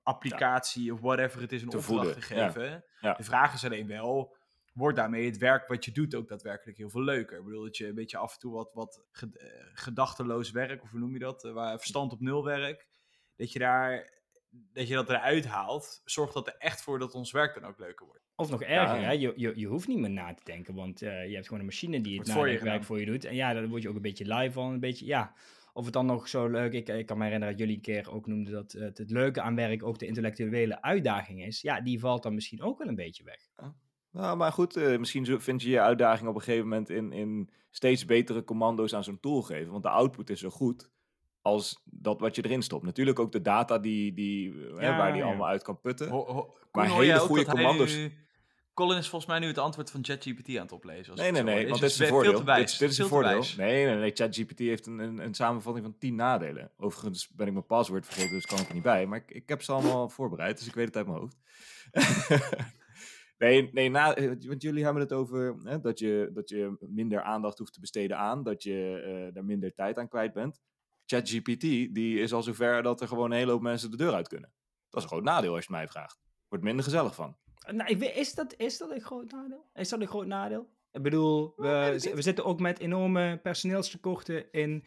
applicatie 0.03 0.93
of 0.93 0.99
whatever 0.99 1.41
het 1.41 1.51
is 1.51 1.61
een 1.61 1.69
Te 1.69 1.77
opdracht 1.77 2.01
voeden, 2.01 2.21
te 2.27 2.35
ja. 2.35 2.49
geven. 2.49 2.83
Ja. 3.01 3.13
De 3.13 3.23
vraag 3.23 3.53
is 3.53 3.65
alleen 3.65 3.87
wel, 3.87 4.37
wordt 4.79 4.97
daarmee 4.97 5.25
het 5.25 5.37
werk 5.37 5.67
wat 5.67 5.85
je 5.85 5.91
doet 5.91 6.15
ook 6.15 6.27
daadwerkelijk 6.27 6.77
heel 6.77 6.89
veel 6.89 7.03
leuker? 7.03 7.37
Ik 7.37 7.43
bedoel 7.43 7.63
dat 7.63 7.77
je 7.77 7.87
een 7.87 7.95
beetje 7.95 8.17
af 8.17 8.33
en 8.33 8.39
toe 8.39 8.53
wat, 8.53 8.73
wat 8.73 9.05
eh, 9.11 9.27
gedachteloos 9.73 10.51
werk, 10.51 10.83
of 10.83 10.89
hoe 10.91 10.99
noem 10.99 11.13
je 11.13 11.19
dat, 11.19 11.43
eh, 11.45 11.51
waar 11.51 11.77
verstand 11.77 12.11
op 12.11 12.19
nul 12.19 12.43
werk, 12.43 12.87
dat 13.35 13.51
je 13.51 13.59
daar 13.59 14.17
dat 14.51 14.87
je 14.87 14.93
dat 14.93 15.09
eruit 15.09 15.45
haalt, 15.45 16.01
zorgt 16.05 16.33
dat 16.33 16.47
er 16.47 16.55
echt 16.57 16.81
voor 16.81 16.99
dat 16.99 17.13
ons 17.13 17.31
werk 17.31 17.53
dan 17.53 17.65
ook 17.65 17.79
leuker 17.79 18.05
wordt. 18.05 18.23
Of 18.35 18.49
nog 18.49 18.61
erger, 18.61 18.99
Ja. 18.99 19.03
hè? 19.05 19.11
Je, 19.11 19.33
je, 19.35 19.51
je 19.55 19.65
hoeft 19.67 19.87
niet 19.87 19.97
meer 19.99 20.09
na 20.09 20.33
te 20.33 20.43
denken, 20.43 20.73
want 20.75 21.01
eh, 21.01 21.27
je 21.27 21.33
hebt 21.33 21.45
gewoon 21.45 21.59
een 21.59 21.65
machine 21.65 22.01
die 22.01 22.17
het 22.17 22.27
Wordt 22.27 22.31
voor 22.31 22.47
je 22.47 22.53
nadenkwerk 22.53 22.71
gedaan. 22.83 22.85
voor 22.97 22.99
je 22.99 23.05
doet. 23.11 23.25
En 23.25 23.35
ja, 23.35 23.53
daar 23.53 23.67
word 23.67 23.81
je 23.81 23.89
ook 23.89 23.95
een 23.95 24.01
beetje 24.01 24.33
live 24.35 24.51
van, 24.51 24.71
een 24.73 24.79
beetje, 24.79 25.05
ja. 25.05 25.33
Of 25.73 25.83
het 25.85 25.93
dan 25.93 26.05
nog 26.05 26.27
zo 26.27 26.47
leuk, 26.47 26.73
ik, 26.73 26.87
ik 26.89 27.05
kan 27.05 27.17
me 27.17 27.23
herinneren 27.23 27.53
dat 27.57 27.61
jullie 27.63 27.75
een 27.75 27.81
keer 27.93 28.11
ook 28.11 28.27
noemden 28.27 28.53
dat 28.53 28.71
het, 28.71 28.97
het 28.97 29.11
leuke 29.11 29.41
aan 29.41 29.55
werk 29.55 29.83
ook 29.83 29.99
de 29.99 30.05
intellectuele 30.05 30.81
uitdaging 30.81 31.45
is. 31.45 31.61
Ja, 31.61 31.81
die 31.81 31.99
valt 31.99 32.23
dan 32.23 32.33
misschien 32.33 32.61
ook 32.61 32.77
wel 32.77 32.87
een 32.87 32.95
beetje 32.95 33.23
weg. 33.23 33.41
Nou, 34.11 34.37
maar 34.37 34.51
goed, 34.51 34.75
eh, 34.75 34.97
misschien 34.97 35.41
vind 35.41 35.61
je 35.61 35.69
je 35.69 35.79
uitdaging 35.81 36.29
op 36.29 36.35
een 36.35 36.41
gegeven 36.41 36.67
moment 36.67 36.89
in, 36.89 37.11
in 37.11 37.49
steeds 37.71 38.05
betere 38.05 38.43
commando's 38.43 38.93
aan 38.93 39.03
zo'n 39.03 39.19
tool 39.19 39.41
geven. 39.41 39.71
Want 39.71 39.83
de 39.83 39.89
output 39.89 40.29
is 40.29 40.39
zo 40.39 40.49
goed 40.49 40.89
als 41.41 41.81
dat 41.85 42.19
wat 42.19 42.35
je 42.35 42.45
erin 42.45 42.61
stopt. 42.61 42.85
Natuurlijk 42.85 43.19
ook 43.19 43.31
de 43.31 43.41
data 43.41 43.77
die, 43.77 44.13
die, 44.13 44.51
eh, 44.51 44.77
hè, 44.79 44.97
waar 44.97 45.11
die 45.11 45.21
ja. 45.21 45.27
allemaal 45.27 45.47
uit 45.47 45.63
kan 45.63 45.79
putten. 45.81 46.09
Ho, 46.09 46.25
ho, 46.25 46.41
Koen, 46.71 46.83
Maar 46.83 46.91
hele 46.91 47.19
goede 47.19 47.45
commando's. 47.45 47.95
nu- 47.95 48.13
Colin 48.73 48.97
is 48.97 49.07
volgens 49.09 49.31
mij 49.31 49.39
nu 49.39 49.47
het 49.47 49.57
antwoord 49.57 49.91
van 49.91 50.05
ChatGPT 50.05 50.49
aan 50.49 50.61
het 50.61 50.71
oplezen. 50.71 51.11
als 51.11 51.21
Nee, 51.21 51.31
nee, 51.31 51.43
nee, 51.43 51.67
want 51.67 51.69
Dus 51.69 51.79
dit 51.79 51.89
is 51.89 51.99
een 51.99 52.05
veel 52.07 52.31
te 52.31 52.37
voordeel. 52.37 52.55
Dit, 52.55 52.79
dit 52.79 52.89
is 52.89 52.97
een 52.97 53.07
voordeel. 53.07 53.43
Nee, 53.57 53.85
nee, 53.85 53.95
nee. 53.95 54.11
ChatGPT 54.13 54.59
heeft 54.59 54.85
een, 54.87 54.99
een, 54.99 55.17
een 55.17 55.33
samenvatting 55.33 55.85
van 55.85 55.97
10 55.97 56.15
nadelen. 56.15 56.71
Overigens 56.77 57.29
ben 57.29 57.47
ik 57.47 57.53
mijn 57.53 57.65
paswoord 57.65 58.05
vergeten, 58.05 58.31
dus 58.31 58.45
kan 58.45 58.59
ik 58.59 58.67
er 58.67 58.73
niet 58.73 58.83
bij. 58.83 59.05
Maar 59.05 59.17
ik, 59.17 59.31
ik 59.31 59.49
heb 59.49 59.61
ze 59.61 59.71
allemaal 59.71 60.09
voorbereid, 60.09 60.57
dus 60.57 60.67
ik 60.67 60.73
weet 60.73 60.85
het 60.85 60.95
uit 60.95 61.07
mijn 61.07 61.19
hoofd. 61.19 61.37
nee, 63.39 63.69
nee 63.71 63.89
na, 63.89 64.15
eh, 64.15 64.47
want 64.47 64.61
jullie 64.61 64.83
hebben 64.83 65.01
het 65.01 65.13
over 65.13 65.55
hè, 65.63 65.79
dat, 65.79 65.99
je, 65.99 66.29
dat 66.33 66.49
je 66.49 66.77
minder 66.79 67.21
aandacht 67.21 67.57
hoeft 67.57 67.73
te 67.73 67.79
besteden 67.79 68.17
aan, 68.17 68.43
dat 68.43 68.63
je 68.63 69.01
eh 69.05 69.35
er 69.35 69.45
minder 69.45 69.73
tijd 69.73 69.97
aan 69.97 70.07
kwijt 70.07 70.33
bent. 70.33 70.61
ChatGPT, 71.05 71.61
die 71.61 72.19
is 72.19 72.33
al 72.33 72.43
zover 72.43 72.83
dat 72.83 73.01
er 73.01 73.07
gewoon 73.07 73.31
een 73.31 73.37
hele 73.37 73.51
hoop 73.51 73.61
mensen 73.61 73.91
de 73.91 73.97
deur 73.97 74.13
uit 74.13 74.27
kunnen. 74.27 74.53
Dat 74.89 74.97
is 74.97 75.03
een 75.03 75.09
groot 75.15 75.23
nadeel 75.23 75.55
als 75.55 75.65
je 75.65 75.71
het 75.73 75.81
mij 75.81 75.87
vraagt. 75.87 76.19
Wordt 76.47 76.63
minder 76.63 76.83
gezellig 76.83 77.15
van. 77.15 77.37
Nou, 77.71 77.89
ik 77.89 77.97
weet, 77.97 78.15
is, 78.15 78.33
dat, 78.33 78.53
is 78.57 78.77
dat 78.77 78.91
een 78.91 79.01
groot 79.01 79.31
nadeel? 79.31 79.69
Is 79.73 79.89
dat 79.89 80.01
een 80.01 80.07
groot 80.07 80.25
nadeel? 80.27 80.69
Ik 80.91 81.01
bedoel, 81.01 81.53
we, 81.55 81.93
zi- 81.97 82.13
we 82.13 82.21
zitten 82.21 82.45
ook 82.45 82.59
met 82.59 82.79
enorme 82.79 83.39
personeelstekorten 83.43 84.51
in 84.51 84.85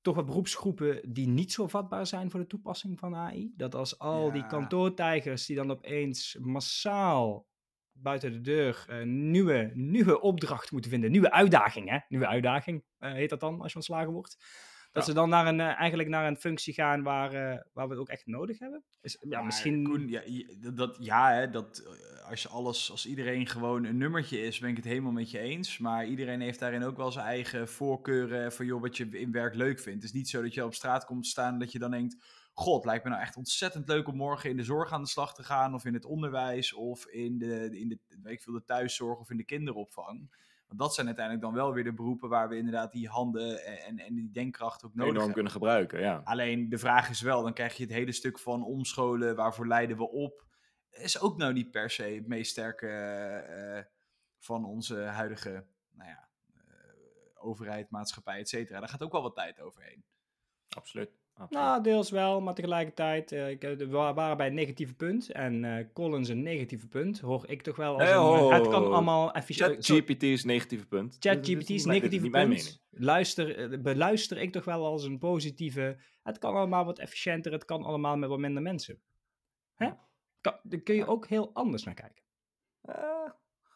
toch 0.00 0.14
wat 0.14 0.26
beroepsgroepen 0.26 1.12
die 1.12 1.26
niet 1.26 1.52
zo 1.52 1.66
vatbaar 1.66 2.06
zijn 2.06 2.30
voor 2.30 2.40
de 2.40 2.46
toepassing 2.46 2.98
van 2.98 3.14
AI. 3.14 3.52
Dat 3.56 3.74
als 3.74 3.98
al 3.98 4.32
die 4.32 4.46
kantoortijgers 4.46 5.46
die 5.46 5.56
dan 5.56 5.70
opeens 5.70 6.36
massaal 6.40 7.46
buiten 7.94 8.32
de 8.32 8.40
deur 8.40 8.84
een 8.88 9.30
nieuwe, 9.30 9.70
nieuwe 9.74 10.20
opdracht 10.20 10.72
moeten 10.72 10.90
vinden. 10.90 11.10
Nieuwe 11.10 11.30
uitdaging, 11.32 11.88
hè? 11.90 11.98
Nieuwe 12.08 12.26
uitdaging 12.26 12.84
eh, 12.98 13.12
heet 13.12 13.30
dat 13.30 13.40
dan 13.40 13.60
als 13.60 13.70
je 13.70 13.76
ontslagen 13.76 14.12
wordt. 14.12 14.36
Dat 14.92 15.02
Ja. 15.06 15.08
ze 15.08 15.14
dan 15.14 15.28
naar 15.28 15.46
een, 15.46 15.60
eh, 15.60 15.78
eigenlijk 15.80 16.08
naar 16.08 16.26
een 16.26 16.36
functie 16.36 16.74
gaan 16.74 17.02
waar, 17.02 17.32
eh, 17.32 17.60
waar 17.72 17.86
we 17.86 17.90
het 17.92 18.00
ook 18.00 18.08
echt 18.08 18.26
nodig 18.26 18.58
hebben. 18.58 18.84
Is, 19.00 19.16
ja, 19.20 19.28
Maar 19.36 19.44
misschien... 19.44 19.84
Koen, 19.84 20.08
ja, 20.08 20.22
dat- 20.74 20.96
ja 21.00 21.32
hè, 21.32 21.50
dat, 21.50 21.78
eh, 21.78 22.28
als, 22.30 22.42
je 22.42 22.48
alles, 22.48 22.90
als 22.90 23.06
iedereen 23.06 23.46
gewoon 23.46 23.84
een 23.84 23.96
nummertje 23.96 24.40
is, 24.42 24.58
ben 24.58 24.70
ik 24.70 24.76
het 24.76 24.84
helemaal 24.84 25.12
met 25.12 25.30
je 25.30 25.38
eens. 25.38 25.78
Maar 25.78 26.06
iedereen 26.06 26.40
heeft 26.40 26.58
daarin 26.58 26.82
ook 26.82 26.96
wel 26.96 27.12
zijn 27.12 27.26
eigen 27.26 27.68
voorkeuren 27.68 28.52
van 28.52 28.66
joh, 28.66 28.80
wat 28.80 28.96
je 28.96 29.08
in 29.08 29.32
werk 29.32 29.54
leuk 29.54 29.80
vindt. 29.80 30.02
Het 30.02 30.10
is 30.12 30.16
niet 30.18 30.28
zo 30.28 30.42
dat 30.42 30.54
je 30.54 30.64
op 30.64 30.74
straat 30.74 31.04
komt 31.04 31.26
staan 31.26 31.52
en 31.52 31.58
dat 31.58 31.72
je 31.72 31.78
dan 31.78 31.90
denkt... 31.90 32.16
God, 32.56 32.84
lijkt 32.84 33.04
me 33.04 33.10
nou 33.10 33.22
echt 33.22 33.36
ontzettend 33.36 33.88
leuk 33.88 34.08
om 34.08 34.16
morgen 34.16 34.50
in 34.50 34.56
de 34.56 34.64
zorg 34.64 34.92
aan 34.92 35.02
de 35.02 35.08
slag 35.08 35.34
te 35.34 35.42
gaan... 35.42 35.74
of 35.74 35.84
in 35.84 35.94
het 35.94 36.04
onderwijs, 36.04 36.72
of 36.72 37.06
in 37.06 37.38
de, 37.38 37.78
in 37.78 37.88
de, 37.88 37.98
weet 38.22 38.32
ik 38.32 38.42
veel, 38.42 38.52
de 38.52 38.64
thuiszorg 38.64 39.18
of 39.18 39.30
in 39.30 39.36
de 39.36 39.44
kinderopvang. 39.44 40.42
Want 40.66 40.78
dat 40.78 40.94
zijn 40.94 41.06
uiteindelijk 41.06 41.44
dan 41.46 41.54
wel 41.54 41.72
weer 41.72 41.84
de 41.84 41.92
beroepen 41.92 42.28
waar 42.28 42.48
we 42.48 42.56
inderdaad 42.56 42.92
die 42.92 43.08
handen 43.08 43.64
en, 43.64 43.78
en, 43.78 43.98
en 43.98 44.14
die 44.14 44.30
denkkracht 44.30 44.84
ook 44.84 44.94
nodig 44.94 45.12
Enorm 45.12 45.16
hebben. 45.16 45.34
kunnen 45.34 45.52
gebruiken, 45.52 46.00
ja. 46.00 46.20
Alleen 46.24 46.68
de 46.68 46.78
vraag 46.78 47.10
is 47.10 47.20
wel, 47.20 47.42
dan 47.42 47.54
krijg 47.54 47.76
je 47.76 47.82
het 47.82 47.92
hele 47.92 48.12
stuk 48.12 48.38
van 48.38 48.64
omscholen, 48.64 49.36
waarvoor 49.36 49.66
leiden 49.66 49.96
we 49.96 50.10
op, 50.10 50.46
is 50.90 51.20
ook 51.20 51.36
nou 51.36 51.52
niet 51.52 51.70
per 51.70 51.90
se 51.90 52.02
het 52.02 52.26
meest 52.26 52.50
sterke 52.50 52.88
eh, 52.88 53.84
van 54.38 54.64
onze 54.64 54.96
huidige 54.96 55.66
nou 55.90 56.10
ja, 56.10 56.28
eh, 56.54 57.44
overheid, 57.46 57.90
maatschappij, 57.90 58.38
et 58.38 58.48
cetera. 58.48 58.80
Daar 58.80 58.88
gaat 58.88 59.02
ook 59.02 59.12
wel 59.12 59.22
wat 59.22 59.34
tijd 59.34 59.60
overheen. 59.60 60.04
Absoluut. 60.68 61.10
Absoluut. 61.36 61.64
Nou, 61.64 61.82
deels 61.82 62.10
wel, 62.10 62.40
maar 62.40 62.54
tegelijkertijd, 62.54 63.32
eh, 63.32 63.50
ik, 63.50 63.64
eh, 63.64 63.76
we 63.76 63.86
wa- 63.88 64.14
waren 64.14 64.36
bij 64.36 64.46
het 64.46 64.54
negatieve 64.54 64.94
punt 64.94 65.30
en 65.30 65.64
eh 65.64 65.84
Collins 65.92 66.28
een 66.28 66.42
negatieve 66.42 66.88
punt, 66.88 67.20
hoor 67.20 67.44
ik 67.48 67.62
toch 67.62 67.76
wel 67.76 67.92
als 68.00 68.08
een, 68.08 68.48
eh, 68.50 68.58
het 68.58 68.68
kan 68.68 68.82
allemaal 68.92 69.32
efficiënt... 69.32 69.84
zo- 69.84 69.94
ChatGPT 69.94 70.22
is 70.22 70.42
een 70.42 70.48
negatieve 70.48 70.86
punt. 70.86 71.16
ChatGPT 71.20 71.46
Dit 71.46 71.60
is 71.60 71.68
niet 71.68 71.80
een 71.80 71.86
mijn- 71.88 72.00
dit 72.00 72.10
negatieve 72.10 72.30
punt. 72.30 72.82
Luister, 72.90 73.72
eh, 73.72 73.78
beluister 73.80 74.38
ik 74.38 74.52
toch 74.52 74.64
wel 74.64 74.84
als 74.86 75.04
een 75.04 75.18
positieve, 75.18 75.96
het 76.22 76.38
kan 76.38 76.54
allemaal 76.54 76.84
wat 76.84 76.98
efficiënter, 76.98 77.52
het 77.52 77.64
kan 77.64 77.82
allemaal 77.82 78.16
met 78.16 78.28
wat 78.28 78.38
minder 78.38 78.62
mensen. 78.62 79.00
Hè? 79.74 79.90
Kan, 80.40 80.54
daar 80.62 80.80
kun 80.80 80.94
je 80.94 81.06
ook 81.06 81.26
heel 81.26 81.50
anders 81.54 81.84
naar 81.84 81.94
kijken. 81.94 82.22
Eh, 82.80 83.30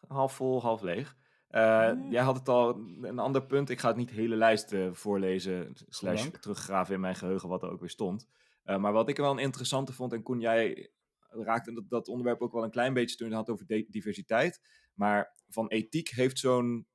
half 0.07 0.33
vol, 0.33 0.61
half 0.61 0.81
leeg. 0.81 1.17
Eh, 1.49 1.91
Jij 2.09 2.23
had 2.23 2.35
het 2.35 2.49
al, 2.49 2.75
een 3.01 3.19
ander 3.19 3.45
punt. 3.45 3.69
Ik 3.69 3.79
ga 3.79 3.87
het 3.87 3.97
niet 3.97 4.09
de 4.09 4.15
hele 4.15 4.35
lijst 4.35 4.73
eh, 4.73 4.87
voorlezen, 4.91 5.73
slash 5.87 6.27
teruggraven 6.39 6.93
in 6.93 6.99
mijn 6.99 7.15
geheugen 7.15 7.49
wat 7.49 7.63
er 7.63 7.69
ook 7.69 7.79
weer 7.79 7.89
stond. 7.89 8.27
Eh, 8.63 8.77
maar 8.77 8.93
wat 8.93 9.09
ik 9.09 9.17
wel 9.17 9.31
een 9.31 9.39
interessante 9.39 9.93
vond, 9.93 10.13
en 10.13 10.23
Koen, 10.23 10.39
jij 10.39 10.91
raakte 11.29 11.73
dat, 11.73 11.89
dat 11.89 12.07
onderwerp 12.07 12.41
ook 12.41 12.53
wel 12.53 12.63
een 12.63 12.71
klein 12.71 12.93
beetje 12.93 13.15
toen 13.15 13.29
je 13.29 13.35
het 13.35 13.45
had 13.47 13.55
over 13.55 13.85
diversiteit. 13.89 14.61
Maar 14.93 15.33
van 15.49 15.67
ethiek 15.67 16.09
heeft 16.09 16.39
zo'n 16.39 16.87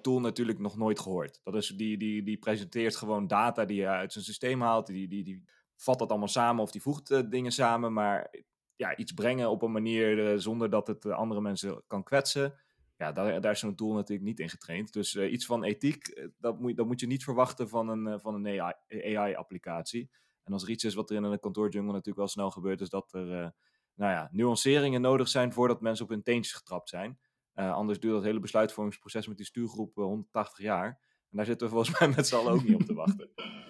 tool 0.00 0.20
natuurlijk 0.20 0.58
nog 0.58 0.76
nooit 0.76 1.00
gehoord. 1.00 1.40
Dat 1.44 1.54
is, 1.54 1.68
die, 1.68 1.98
die, 1.98 2.22
die 2.22 2.38
presenteert 2.38 2.96
gewoon 2.96 3.26
data 3.26 3.64
die 3.64 3.76
je 3.76 3.86
uit 3.86 4.12
zijn 4.12 4.24
systeem 4.24 4.60
haalt. 4.60 4.86
Die, 4.86 5.08
die, 5.08 5.24
die 5.24 5.44
vat 5.76 5.98
dat 5.98 6.10
allemaal 6.10 6.28
samen 6.28 6.62
of 6.62 6.70
die 6.70 6.82
voegt 6.82 7.30
dingen 7.30 7.52
samen. 7.52 7.92
Maar 7.92 8.34
ja, 8.76 8.96
iets 8.96 9.12
brengen 9.12 9.50
op 9.50 9.62
een 9.62 9.72
manier 9.72 10.40
zonder 10.40 10.70
dat 10.70 10.86
het 10.86 11.06
andere 11.06 11.40
mensen 11.40 11.82
kan 11.86 12.02
kwetsen. 12.02 12.54
Ja, 12.96 13.12
daar, 13.12 13.40
daar 13.40 13.52
is 13.52 13.58
zo'n 13.58 13.74
tool 13.74 13.92
natuurlijk 13.92 14.28
niet 14.28 14.40
in 14.40 14.48
getraind. 14.48 14.92
Dus 14.92 15.14
eh, 15.14 15.32
iets 15.32 15.46
van 15.46 15.64
ethiek, 15.64 16.06
eh, 16.06 16.28
dat, 16.38 16.60
moet, 16.60 16.76
dat 16.76 16.86
moet 16.86 17.00
je 17.00 17.06
niet 17.06 17.24
verwachten 17.24 17.68
van 17.68 17.88
een, 17.88 18.06
eh, 18.06 18.18
van 18.18 18.34
een 18.34 18.74
AI-applicatie. 18.88 20.10
en 20.44 20.52
als 20.52 20.62
er 20.62 20.70
iets 20.70 20.84
is 20.84 20.94
wat 20.94 21.10
er 21.10 21.16
in 21.16 21.22
een 21.22 21.40
kantoorjungle 21.40 21.92
natuurlijk 21.92 22.16
wel 22.16 22.28
snel 22.28 22.50
gebeurt, 22.50 22.80
is 22.80 22.88
dat 22.88 23.12
er 23.12 23.54
nou 23.94 24.12
ja, 24.12 24.28
nuanceringen 24.32 25.00
nodig 25.00 25.28
zijn 25.28 25.52
voordat 25.52 25.80
mensen 25.80 26.04
op 26.04 26.10
hun 26.10 26.22
teentjes 26.22 26.54
getrapt 26.54 26.88
zijn. 26.88 27.18
Anders 27.54 28.00
duurt 28.00 28.14
dat 28.14 28.22
hele 28.22 28.40
besluitvormingsproces 28.40 29.26
met 29.26 29.36
die 29.36 29.46
stuurgroep 29.46 29.98
eh, 29.98 30.04
180 30.04 30.58
jaar. 30.58 30.86
En 31.30 31.36
daar 31.36 31.46
zitten 31.46 31.66
we 31.66 31.72
volgens 31.72 31.98
mij 31.98 32.08
met 32.08 32.26
z'n 32.26 32.34
allen 32.34 32.52
ook 32.52 32.62
niet 32.62 32.74
op 32.74 32.82
te 32.82 32.94
wachten. 32.94 33.30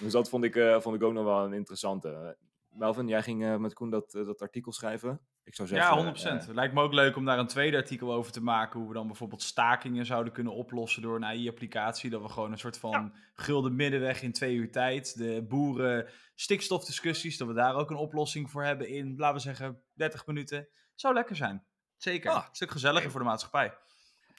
Dus 0.00 0.12
dat 0.12 0.28
vond 0.28 0.44
ik, 0.44 0.76
vond 0.80 0.96
ik 0.96 1.02
ook 1.02 1.12
nog 1.12 1.24
wel 1.24 1.44
een 1.44 1.52
interessante. 1.52 2.36
Melvin, 2.68 3.08
jij 3.08 3.22
ging 3.22 3.58
met 3.58 3.74
Koen 3.74 3.90
dat, 3.90 4.10
dat 4.10 4.42
artikel 4.42 4.72
schrijven. 4.72 5.20
Ik 5.44 5.54
zou 5.54 5.68
zeggen, 5.68 5.86
ja, 5.86 5.92
eh, 5.92 6.04
100%. 6.04 6.46
Het 6.46 6.54
lijkt 6.54 6.74
me 6.74 6.82
ook 6.82 6.92
leuk 6.92 7.16
om 7.16 7.24
daar 7.24 7.38
een 7.38 7.46
tweede 7.46 7.76
artikel 7.76 8.12
over 8.12 8.32
te 8.32 8.42
maken. 8.42 8.78
Hoe 8.78 8.88
we 8.88 8.94
dan 8.94 9.06
bijvoorbeeld 9.06 9.42
stakingen 9.42 10.06
zouden 10.06 10.32
kunnen 10.32 10.54
oplossen 10.54 11.02
door 11.02 11.16
een 11.16 11.24
AI-applicatie. 11.24 12.10
Dat 12.10 12.22
we 12.22 12.28
gewoon 12.28 12.52
een 12.52 12.58
soort 12.58 12.78
van 12.78 13.14
gulden 13.34 13.76
middenweg 13.76 14.22
in 14.22 14.32
twee 14.32 14.54
uur 14.54 14.70
tijd. 14.70 15.16
De 15.18 15.44
boeren 15.48 16.08
stikstofdiscussies, 16.34 17.36
dat 17.36 17.48
we 17.48 17.54
daar 17.54 17.74
ook 17.74 17.90
een 17.90 17.96
oplossing 17.96 18.50
voor 18.50 18.64
hebben 18.64 18.88
in, 18.88 19.14
laten 19.16 19.36
we 19.36 19.42
zeggen, 19.42 19.82
30 19.94 20.26
minuten. 20.26 20.68
Zou 20.94 21.14
lekker 21.14 21.36
zijn. 21.36 21.64
Zeker. 21.96 22.30
Ah. 22.30 22.44
een 22.48 22.54
stuk 22.54 22.70
gezelliger 22.70 23.10
voor 23.10 23.20
de 23.20 23.26
maatschappij. 23.26 23.74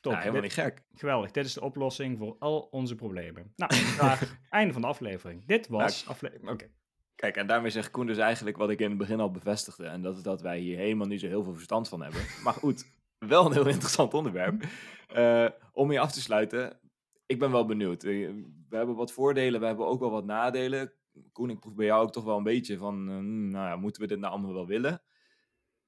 Top, 0.02 0.12
ja, 0.12 0.20
helemaal 0.20 0.42
dit- 0.42 0.56
niet 0.56 0.66
gek. 0.66 0.84
Geweldig, 0.94 1.32
dit 1.32 1.46
is 1.46 1.54
de 1.54 1.62
oplossing 1.62 2.18
voor 2.18 2.36
al 2.40 2.60
onze 2.60 2.96
problemen. 2.96 3.54
Nou, 3.56 3.72
daar, 4.00 4.40
einde 4.50 4.74
van 4.74 4.82
de 4.82 4.88
aflevering. 4.88 5.46
Dit 5.46 5.68
was 5.68 6.08
aflevering. 6.08 6.50
Oké. 6.50 6.70
Kijk, 7.16 7.36
en 7.36 7.48
daarmee 7.48 7.72
zegt 7.72 7.92
Koen 7.92 8.06
dus 8.06 8.18
eigenlijk 8.18 8.58
wat 8.58 8.70
ik 8.70 8.80
in 8.80 8.90
het 8.90 8.98
begin 8.98 9.20
al 9.20 9.32
bevestigde. 9.32 9.86
En 9.86 10.02
dat 10.02 10.16
is 10.18 10.24
dat 10.24 10.42
wij 10.42 10.60
hier 10.60 10.78
helemaal 10.78 11.08
niet 11.08 11.20
zo 11.20 11.28
heel 11.28 11.44
veel 11.44 11.54
verstand 11.54 11.90
van 11.90 12.02
hebben. 12.02 12.22
Maar 12.44 12.54
goed, 12.54 12.86
wel 13.18 13.46
een 13.46 13.54
heel 13.54 13.68
interessant 13.68 14.14
onderwerp. 14.14 14.64
Eh, 15.14 15.50
om 15.72 15.90
hier 15.90 16.00
af 16.00 16.12
te 16.12 16.22
sluiten, 16.22 16.80
ik 17.26 17.40
ben 17.40 17.52
wel 17.52 17.66
benieuwd. 17.66 18.04
Eh, 18.04 18.30
We 18.70 18.76
hebben 18.76 18.96
wat 18.96 19.12
voordelen, 19.12 19.60
we 19.60 19.66
hebben 19.66 19.88
ook 19.88 20.00
wel 20.00 20.12
wat 20.12 20.26
nadelen. 20.26 20.94
Koen, 21.32 21.50
ik 21.50 21.60
proef 21.60 21.74
bij 21.74 21.86
jou 21.86 22.04
ook 22.04 22.12
toch 22.12 22.24
wel 22.24 22.38
een 22.38 22.44
beetje 22.44 22.78
van, 22.78 23.10
uh, 23.10 23.16
nou 23.52 23.68
ja, 23.68 23.76
moeten 23.76 24.02
we 24.02 24.08
dit 24.08 24.20
nou 24.20 24.34
allemaal 24.34 24.54
wel 24.54 24.68
willen? 24.68 25.02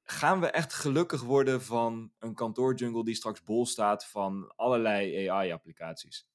Gaan 0.04 0.40
we 0.40 0.48
echt 0.48 0.74
gelukkig 0.74 1.24
worden 1.24 1.62
van 1.62 2.12
een 2.20 2.34
kantoorjungle 2.34 3.04
die 3.04 3.16
straks 3.16 3.44
bol 3.44 3.66
staat 3.66 4.06
van 4.06 4.54
allerlei 4.56 5.28
AI-applicaties? 5.28 6.28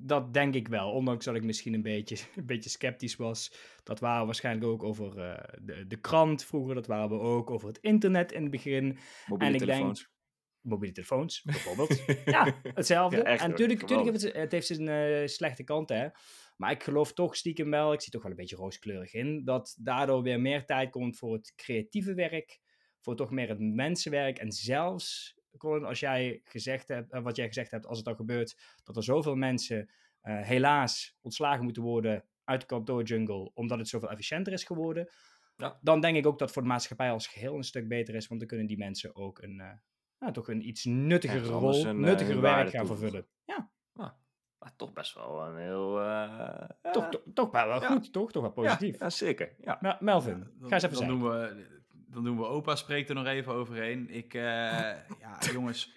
Dat 0.00 0.34
denk 0.34 0.54
ik 0.54 0.68
wel, 0.68 0.90
ondanks 0.90 1.24
dat 1.24 1.34
ik 1.34 1.44
misschien 1.44 1.74
een 1.74 1.82
beetje, 1.82 2.16
een 2.36 2.46
beetje 2.46 2.70
sceptisch 2.70 3.16
was. 3.16 3.52
Dat 3.82 4.00
waren 4.00 4.20
we 4.20 4.26
waarschijnlijk 4.26 4.66
ook 4.66 4.82
over 4.82 5.18
uh, 5.18 5.38
de, 5.62 5.86
de 5.86 6.00
krant 6.00 6.44
vroeger, 6.44 6.74
dat 6.74 6.86
waren 6.86 7.08
we 7.08 7.18
ook 7.18 7.50
over 7.50 7.68
het 7.68 7.78
internet 7.78 8.32
in 8.32 8.42
het 8.42 8.50
begin. 8.50 8.98
Mobiele 9.26 9.54
en 9.54 9.60
ik 9.60 9.66
telefoons. 9.66 9.98
Denk, 9.98 10.16
mobiele 10.60 10.94
telefoons, 10.94 11.42
bijvoorbeeld. 11.52 12.02
ja, 12.24 12.54
hetzelfde. 12.62 13.16
Ja, 13.16 13.22
echt, 13.22 13.42
en 13.42 13.50
natuurlijk, 13.50 13.80
natuurlijk 13.80 14.10
heeft 14.10 14.22
het, 14.22 14.34
het 14.34 14.52
heeft 14.52 14.66
zijn 14.66 14.88
uh, 14.88 15.26
slechte 15.26 15.64
kant, 15.64 15.88
hè. 15.88 16.08
Maar 16.56 16.70
ik 16.70 16.82
geloof 16.82 17.12
toch 17.12 17.36
stiekem 17.36 17.70
wel, 17.70 17.92
ik 17.92 18.00
zie 18.00 18.12
toch 18.12 18.22
wel 18.22 18.30
een 18.30 18.36
beetje 18.36 18.56
rooskleurig 18.56 19.14
in, 19.14 19.44
dat 19.44 19.76
daardoor 19.80 20.22
weer 20.22 20.40
meer 20.40 20.64
tijd 20.64 20.90
komt 20.90 21.16
voor 21.16 21.32
het 21.32 21.52
creatieve 21.56 22.14
werk, 22.14 22.60
voor 23.00 23.16
toch 23.16 23.30
meer 23.30 23.48
het 23.48 23.60
mensenwerk. 23.60 24.38
En 24.38 24.52
zelfs, 24.52 25.37
Colin, 25.58 25.84
als 25.84 26.00
jij 26.00 26.40
gezegd 26.44 26.88
hebt, 26.88 27.14
uh, 27.14 27.22
wat 27.22 27.36
jij 27.36 27.46
gezegd 27.46 27.70
hebt, 27.70 27.86
als 27.86 27.96
het 27.96 28.06
dan 28.06 28.16
gebeurt, 28.16 28.56
dat 28.84 28.96
er 28.96 29.04
zoveel 29.04 29.34
mensen 29.34 29.90
uh, 30.22 30.40
helaas 30.40 31.16
ontslagen 31.20 31.64
moeten 31.64 31.82
worden 31.82 32.24
uit 32.44 32.60
de 32.60 32.66
kantoorjungle, 32.66 33.50
omdat 33.54 33.78
het 33.78 33.88
zoveel 33.88 34.10
efficiënter 34.10 34.52
is 34.52 34.64
geworden, 34.64 35.08
ja. 35.56 35.78
dan 35.80 36.00
denk 36.00 36.16
ik 36.16 36.26
ook 36.26 36.38
dat 36.38 36.52
voor 36.52 36.62
de 36.62 36.68
maatschappij 36.68 37.10
als 37.10 37.26
geheel 37.26 37.56
een 37.56 37.64
stuk 37.64 37.88
beter 37.88 38.14
is, 38.14 38.26
want 38.26 38.40
dan 38.40 38.48
kunnen 38.48 38.66
die 38.66 38.78
mensen 38.78 39.16
ook 39.16 39.42
een, 39.42 39.58
uh, 39.58 39.70
nou, 40.18 40.32
toch 40.32 40.48
een 40.48 40.68
iets 40.68 40.84
nuttiger 40.84 41.40
rol, 41.40 41.86
een, 41.86 42.00
nuttiger 42.00 42.40
werk 42.40 42.70
gaan 42.70 42.86
vervullen. 42.86 43.26
Ja. 43.44 43.70
Ah, 43.92 44.10
maar 44.58 44.76
toch 44.76 44.92
best 44.92 45.14
wel 45.14 45.46
een 45.46 45.56
heel... 45.56 46.00
Uh, 46.00 46.68
toch, 46.92 47.08
to, 47.08 47.22
toch 47.34 47.50
wel, 47.50 47.68
wel 47.68 47.80
goed, 47.80 48.12
toch? 48.12 48.32
Toch 48.32 48.42
wel 48.42 48.52
positief. 48.52 48.98
Ja, 48.98 49.10
zeker. 49.10 49.54
Ja. 49.60 49.78
Maar 49.80 49.96
Melvin, 50.00 50.38
dan, 50.38 50.68
ga 50.68 50.74
eens 50.74 50.84
even 50.84 50.96
dan 50.96 51.08
doen 51.08 51.22
we, 51.22 51.77
dan 52.10 52.24
doen 52.24 52.36
we 52.36 52.44
opa 52.44 52.76
spreekt 52.76 53.08
er 53.08 53.14
nog 53.14 53.26
even 53.26 53.52
overheen. 53.52 54.10
Ik, 54.10 54.34
uh, 54.34 54.42
ja, 55.22 55.38
jongens... 55.52 55.96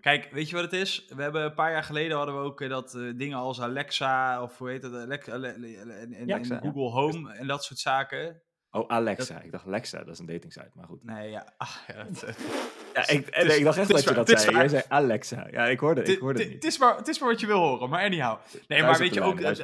Kijk, 0.00 0.28
weet 0.30 0.48
je 0.48 0.54
wat 0.54 0.64
het 0.64 0.72
is? 0.72 1.06
We 1.08 1.22
hebben 1.22 1.42
een 1.44 1.54
paar 1.54 1.72
jaar 1.72 1.84
geleden 1.84 2.16
hadden 2.16 2.34
we 2.34 2.40
ook 2.40 2.68
dat 2.68 2.94
uh, 2.94 3.12
dingen 3.16 3.38
als 3.38 3.60
Alexa 3.60 4.42
of 4.42 4.58
hoe 4.58 4.70
heet 4.70 4.82
het, 4.82 4.94
Alexa, 4.94 5.32
en, 5.32 6.12
en, 6.12 6.28
en 6.28 6.44
Google 6.44 6.90
Home 6.90 7.32
en 7.32 7.46
dat 7.46 7.64
soort 7.64 7.80
zaken. 7.80 8.42
Oh, 8.74 8.88
Alexa. 8.88 9.40
Ik 9.40 9.50
dacht 9.50 9.66
Alexa, 9.66 9.98
dat 9.98 10.08
is 10.08 10.18
een 10.18 10.26
datingsite, 10.26 10.70
maar 10.74 10.86
goed. 10.86 11.04
Nee, 11.04 11.30
ja. 11.30 11.52
Ach, 11.56 11.84
ja, 11.86 11.94
het, 11.94 12.36
ja 12.94 13.08
ik, 13.08 13.44
nee, 13.44 13.58
ik 13.58 13.64
dacht 13.64 13.78
echt 13.78 13.88
dat 13.88 14.04
je 14.04 14.14
dat 14.14 14.40
zei. 14.40 14.56
Jij 14.56 14.68
zei 14.68 14.82
Alexa. 14.88 15.48
Ja, 15.50 15.66
ik 15.66 15.80
hoorde, 15.80 16.02
ik 16.02 16.18
hoorde 16.18 16.42
het 16.42 16.52
Het 16.52 16.64
is, 16.64 16.78
maar, 16.78 16.96
het 16.96 17.08
is 17.08 17.18
maar 17.18 17.28
wat 17.28 17.40
je 17.40 17.46
wil 17.46 17.58
horen, 17.58 17.88
maar 17.88 18.04
anyhow. 18.04 18.38
Nee, 18.68 18.82
maar 18.82 18.98
weet 18.98 19.14
je 19.14 19.22
ook... 19.22 19.40
ja, 19.40 19.58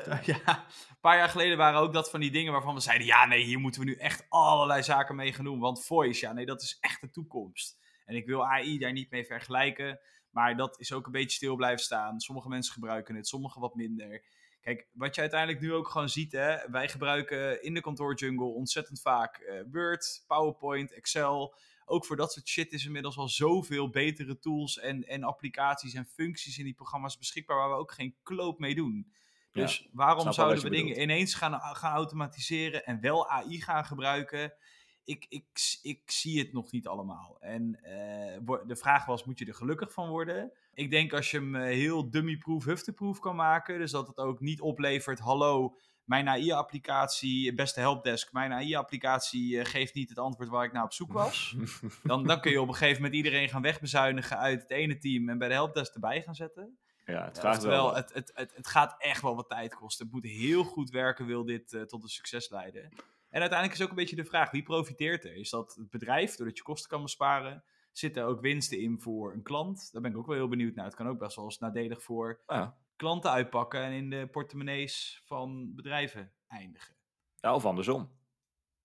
een 0.44 1.00
paar 1.00 1.16
jaar 1.16 1.28
geleden 1.28 1.56
waren 1.56 1.80
ook 1.80 1.92
dat 1.92 2.10
van 2.10 2.20
die 2.20 2.30
dingen 2.30 2.52
waarvan 2.52 2.74
we 2.74 2.80
zeiden... 2.80 3.06
Ja, 3.06 3.26
nee, 3.26 3.42
hier 3.42 3.58
moeten 3.58 3.80
we 3.80 3.86
nu 3.86 3.94
echt 3.94 4.26
allerlei 4.28 4.82
zaken 4.82 5.16
mee 5.16 5.32
gaan 5.32 5.44
doen. 5.44 5.58
Want 5.58 5.84
voice, 5.84 6.26
ja, 6.26 6.32
nee, 6.32 6.46
dat 6.46 6.62
is 6.62 6.78
echt 6.80 7.00
de 7.00 7.10
toekomst. 7.10 7.78
En 8.04 8.16
ik 8.16 8.26
wil 8.26 8.46
AI 8.46 8.78
daar 8.78 8.92
niet 8.92 9.10
mee 9.10 9.24
vergelijken. 9.24 10.00
Maar 10.30 10.56
dat 10.56 10.80
is 10.80 10.92
ook 10.92 11.06
een 11.06 11.12
beetje 11.12 11.36
stil 11.36 11.56
blijven 11.56 11.84
staan. 11.84 12.20
Sommige 12.20 12.48
mensen 12.48 12.72
gebruiken 12.72 13.14
het, 13.14 13.28
sommige 13.28 13.60
wat 13.60 13.74
minder. 13.74 14.22
Kijk, 14.60 14.88
wat 14.92 15.14
je 15.14 15.20
uiteindelijk 15.20 15.60
nu 15.60 15.72
ook 15.72 15.88
gewoon 15.88 16.08
ziet, 16.08 16.32
hè, 16.32 16.70
wij 16.70 16.88
gebruiken 16.88 17.62
in 17.62 17.74
de 17.74 17.80
kantoorjungle 17.80 18.46
ontzettend 18.46 19.00
vaak 19.00 19.38
uh, 19.40 19.60
Word, 19.70 20.24
PowerPoint, 20.26 20.92
Excel. 20.92 21.54
Ook 21.84 22.06
voor 22.06 22.16
dat 22.16 22.32
soort 22.32 22.48
shit 22.48 22.72
is 22.72 22.84
inmiddels 22.84 23.16
al 23.16 23.28
zoveel 23.28 23.90
betere 23.90 24.38
tools 24.38 24.78
en, 24.78 25.04
en 25.04 25.22
applicaties 25.22 25.94
en 25.94 26.06
functies 26.06 26.58
in 26.58 26.64
die 26.64 26.74
programma's 26.74 27.18
beschikbaar 27.18 27.56
waar 27.56 27.68
we 27.68 27.76
ook 27.76 27.92
geen 27.92 28.16
kloot 28.22 28.58
mee 28.58 28.74
doen. 28.74 29.12
Dus 29.52 29.88
waarom 29.92 30.32
zouden 30.32 30.62
we 30.62 30.70
dingen 30.70 31.00
ineens 31.00 31.34
gaan, 31.34 31.60
gaan 31.60 31.94
automatiseren 31.94 32.84
en 32.84 33.00
wel 33.00 33.28
AI 33.28 33.60
gaan 33.60 33.84
gebruiken? 33.84 34.52
Ik, 35.08 35.26
ik, 35.28 35.44
ik 35.82 36.10
zie 36.10 36.38
het 36.38 36.52
nog 36.52 36.70
niet 36.70 36.86
allemaal. 36.86 37.36
En 37.40 37.78
uh, 37.82 38.56
de 38.66 38.76
vraag 38.76 39.06
was, 39.06 39.24
moet 39.24 39.38
je 39.38 39.44
er 39.44 39.54
gelukkig 39.54 39.92
van 39.92 40.08
worden? 40.08 40.52
Ik 40.74 40.90
denk 40.90 41.12
als 41.12 41.30
je 41.30 41.36
hem 41.36 41.54
uh, 41.54 41.62
heel 41.62 42.10
dummy-proof, 42.10 42.64
hufteproof 42.64 43.18
kan 43.18 43.36
maken, 43.36 43.78
dus 43.78 43.90
dat 43.90 44.06
het 44.06 44.18
ook 44.18 44.40
niet 44.40 44.60
oplevert, 44.60 45.18
hallo, 45.18 45.76
mijn 46.04 46.28
AI-applicatie, 46.28 47.54
beste 47.54 47.80
helpdesk, 47.80 48.32
mijn 48.32 48.52
AI-applicatie 48.52 49.54
uh, 49.54 49.64
geeft 49.64 49.94
niet 49.94 50.08
het 50.08 50.18
antwoord 50.18 50.48
waar 50.48 50.64
ik 50.64 50.72
naar 50.72 50.84
op 50.84 50.92
zoek 50.92 51.12
was. 51.12 51.56
dan, 52.02 52.24
dan 52.24 52.40
kun 52.40 52.50
je 52.50 52.60
op 52.60 52.68
een 52.68 52.74
gegeven 52.74 53.02
moment 53.02 53.14
iedereen 53.14 53.48
gaan 53.48 53.62
wegbezuinigen 53.62 54.38
uit 54.38 54.62
het 54.62 54.70
ene 54.70 54.98
team 54.98 55.28
en 55.28 55.38
bij 55.38 55.48
de 55.48 55.54
helpdesk 55.54 55.94
erbij 55.94 56.22
gaan 56.22 56.34
zetten. 56.34 56.78
Ja, 57.04 57.24
het, 57.24 57.38
vraagt 57.38 57.62
wel. 57.62 57.94
Het, 57.94 58.14
het, 58.14 58.30
het, 58.34 58.52
het, 58.56 58.66
gaat 58.66 58.94
echt 58.98 59.22
wel 59.22 59.36
wat 59.36 59.48
tijd 59.48 59.74
kosten. 59.74 60.04
Het 60.04 60.14
moet 60.14 60.24
heel 60.24 60.64
goed 60.64 60.90
werken, 60.90 61.26
wil 61.26 61.44
dit 61.44 61.84
tot 61.86 62.02
een 62.02 62.08
succes 62.08 62.50
leiden. 62.50 62.92
En 63.30 63.40
uiteindelijk 63.40 63.78
is 63.78 63.84
ook 63.84 63.90
een 63.90 63.96
beetje 63.96 64.16
de 64.16 64.24
vraag, 64.24 64.50
wie 64.50 64.62
profiteert 64.62 65.24
er? 65.24 65.34
Is 65.36 65.50
dat 65.50 65.74
het 65.74 65.90
bedrijf, 65.90 66.36
doordat 66.36 66.56
je 66.56 66.62
kosten 66.62 66.90
kan 66.90 67.02
besparen? 67.02 67.64
Zitten 67.92 68.22
er 68.22 68.28
ook 68.28 68.40
winsten 68.40 68.78
in 68.78 69.00
voor 69.00 69.32
een 69.32 69.42
klant? 69.42 69.92
Daar 69.92 70.02
ben 70.02 70.10
ik 70.10 70.16
ook 70.16 70.26
wel 70.26 70.36
heel 70.36 70.48
benieuwd 70.48 70.74
naar. 70.74 70.84
Het 70.84 70.94
kan 70.94 71.08
ook 71.08 71.18
best 71.18 71.36
wel 71.36 71.44
eens 71.44 71.58
nadelig 71.58 72.02
voor 72.02 72.40
ja. 72.46 72.76
klanten 72.96 73.30
uitpakken 73.30 73.82
en 73.82 73.92
in 73.92 74.10
de 74.10 74.26
portemonnees 74.26 75.22
van 75.24 75.74
bedrijven 75.74 76.32
eindigen. 76.46 76.94
Ja, 77.34 77.54
of 77.54 77.64
andersom. 77.64 78.16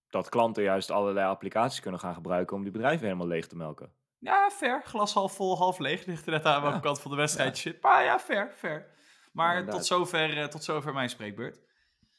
Dat 0.09 0.29
klanten 0.29 0.63
juist 0.63 0.91
allerlei 0.91 1.27
applicaties 1.27 1.79
kunnen 1.79 1.99
gaan 1.99 2.13
gebruiken 2.13 2.55
om 2.55 2.63
die 2.63 2.71
bedrijven 2.71 3.05
helemaal 3.05 3.27
leeg 3.27 3.47
te 3.47 3.55
melken. 3.55 3.93
Ja, 4.17 4.49
fair. 4.49 4.83
Glas 4.83 5.13
half 5.13 5.35
vol, 5.35 5.57
half 5.57 5.79
leeg. 5.79 6.05
Ligt 6.05 6.25
er 6.25 6.31
net 6.31 6.45
aan 6.45 6.61
welke 6.61 6.79
kant 6.79 7.01
van 7.01 7.11
de 7.11 7.17
wedstrijd. 7.17 7.81
Maar 7.81 8.03
ja, 8.03 8.19
fair, 8.19 8.51
fair. 8.51 8.91
Maar 9.31 9.69
tot 9.69 9.85
zover, 9.85 10.37
uh, 10.37 10.45
tot 10.45 10.63
zover 10.63 10.93
mijn 10.93 11.09
spreekbeurt. 11.09 11.59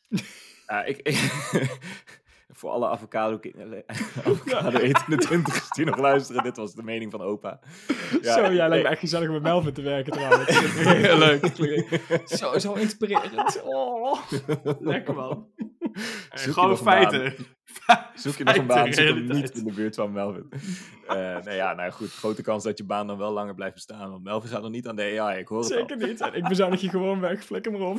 Ja, 0.67 0.85
ik, 0.85 1.01
voor 2.59 2.71
alle 2.71 2.89
avocado, 2.89 3.41
avocado 4.25 4.79
etende 4.79 5.17
twintigers 5.17 5.71
die 5.71 5.85
nog 5.85 5.99
luisteren, 5.99 6.43
dit 6.43 6.57
was 6.57 6.75
de 6.75 6.83
mening 6.83 7.11
van 7.11 7.21
opa. 7.21 7.61
Ja, 8.23 8.35
zo, 8.35 8.53
jij 8.53 8.69
lijkt 8.69 8.85
me 8.85 8.91
echt 8.91 9.01
gezellig 9.01 9.31
met 9.31 9.43
Melvin 9.43 9.73
te 9.73 9.83
werken 9.83 10.13
trouwens. 10.13 10.49
Heel 10.79 11.19
leuk. 11.19 11.47
Zo, 12.25 12.59
zo 12.59 12.73
inspirerend. 12.73 13.63
Oh, 13.63 14.21
lekker 14.81 15.15
man. 15.15 15.47
gewoon 16.31 16.77
feiten. 16.77 17.35
Zoek 18.15 18.37
je 18.37 18.45
nog 18.45 18.57
een 18.57 18.67
baan, 18.67 18.93
zoek 18.93 19.05
hem 19.05 19.27
niet 19.27 19.51
in 19.51 19.65
de 19.65 19.73
buurt 19.73 19.95
van 19.95 20.13
Melvin. 20.13 20.49
Uh, 21.09 21.39
nee, 21.45 21.57
ja, 21.57 21.75
nou 21.75 21.91
goed, 21.91 22.13
grote 22.13 22.43
kans 22.43 22.65
dat 22.65 22.79
je 22.79 22.85
baan 22.85 23.07
dan 23.07 23.19
wel 23.19 23.33
langer 23.33 23.55
blijft 23.55 23.75
bestaan. 23.75 24.11
Want 24.11 24.25
Melvin 24.25 24.51
gaat 24.51 24.63
nog 24.63 24.71
niet 24.71 24.89
aan 24.89 24.97
de 24.97 25.21
AI, 25.21 25.39
ik 25.39 25.49
hoor 25.49 25.59
het 25.59 25.67
Zeker 25.67 25.97
niet. 25.97 26.21
En 26.21 26.35
ik 26.35 26.49
bezuinig 26.49 26.81
je 26.81 26.89
gewoon 26.89 27.21
weg, 27.21 27.45
flikker 27.45 27.73
maar 27.73 27.81
op. 27.81 27.99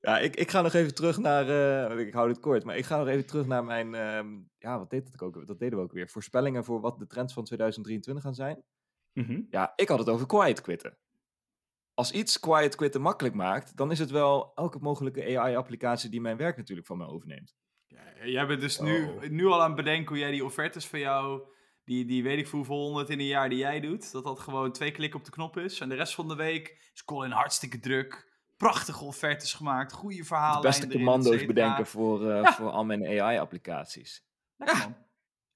ja, 0.00 0.18
ik, 0.18 0.36
ik 0.36 0.50
ga 0.50 0.62
nog 0.62 0.72
even 0.72 0.94
terug 0.94 1.18
naar. 1.18 1.48
Uh, 1.48 2.06
ik 2.06 2.12
hou 2.12 2.28
dit 2.28 2.40
kort, 2.40 2.64
maar 2.64 2.76
ik 2.76 2.84
ga 2.84 2.98
nog 2.98 3.08
even 3.08 3.26
terug 3.26 3.46
naar 3.46 3.64
mijn. 3.64 3.94
Uh, 3.94 4.38
ja, 4.58 4.78
wat 4.78 4.90
deed 4.90 5.06
het 5.12 5.22
ook? 5.22 5.46
Dat 5.46 5.58
deden 5.58 5.78
we 5.78 5.84
ook 5.84 5.92
weer. 5.92 6.08
Voorspellingen 6.08 6.64
voor 6.64 6.80
wat 6.80 6.98
de 6.98 7.06
trends 7.06 7.32
van 7.32 7.44
2023 7.44 8.24
gaan 8.24 8.34
zijn. 8.34 8.62
Mm 9.12 9.24
-hmm. 9.24 9.46
Ja, 9.50 9.72
ik 9.76 9.88
had 9.88 9.98
het 9.98 10.08
over 10.08 10.26
quiet 10.26 10.60
quitten. 10.60 10.98
Als 11.94 12.12
iets 12.12 12.40
quiet 12.40 12.74
quitten 12.74 13.00
makkelijk 13.00 13.34
maakt, 13.34 13.76
dan 13.76 13.90
is 13.90 13.98
het 13.98 14.10
wel 14.10 14.54
elke 14.54 14.78
mogelijke 14.78 15.38
AI-applicatie 15.38 16.10
die 16.10 16.20
mijn 16.20 16.36
werk 16.36 16.56
natuurlijk 16.56 16.86
van 16.86 16.98
me 16.98 17.06
overneemt. 17.06 17.54
Ja, 17.86 18.26
jij 18.26 18.46
bent 18.46 18.60
dus 18.60 18.78
nu, 18.78 19.04
oh. 19.04 19.22
nu 19.22 19.46
al 19.46 19.60
aan 19.60 19.66
het 19.66 19.76
bedenken 19.76 20.08
hoe 20.08 20.18
jij 20.18 20.30
die 20.30 20.44
offertes 20.44 20.86
van 20.86 20.98
jou 20.98 21.48
die, 21.84 22.04
die 22.04 22.22
weet 22.22 22.38
ik 22.38 22.46
hoeveel 22.46 22.76
honderd 22.76 23.10
in 23.10 23.18
een 23.18 23.26
jaar 23.26 23.48
die 23.48 23.58
jij 23.58 23.80
doet, 23.80 24.12
dat 24.12 24.24
dat 24.24 24.40
gewoon 24.40 24.72
twee 24.72 24.90
klikken 24.90 25.18
op 25.18 25.24
de 25.24 25.30
knop 25.30 25.56
is. 25.56 25.80
En 25.80 25.88
de 25.88 25.94
rest 25.94 26.14
van 26.14 26.28
de 26.28 26.34
week 26.34 26.90
is 26.94 27.04
Colin 27.04 27.30
hartstikke 27.30 27.78
druk. 27.78 28.29
Prachtige 28.60 29.04
offertes 29.04 29.54
gemaakt, 29.54 29.92
goede 29.92 30.24
verhalen. 30.24 30.60
De 30.60 30.66
beste 30.66 30.88
commando's 30.88 31.46
bedenken 31.46 31.86
voor, 31.86 32.22
uh, 32.22 32.52
voor 32.52 32.70
al 32.70 32.84
mijn 32.84 33.06
AI-applicaties. 33.06 34.24
Ja, 34.56 35.06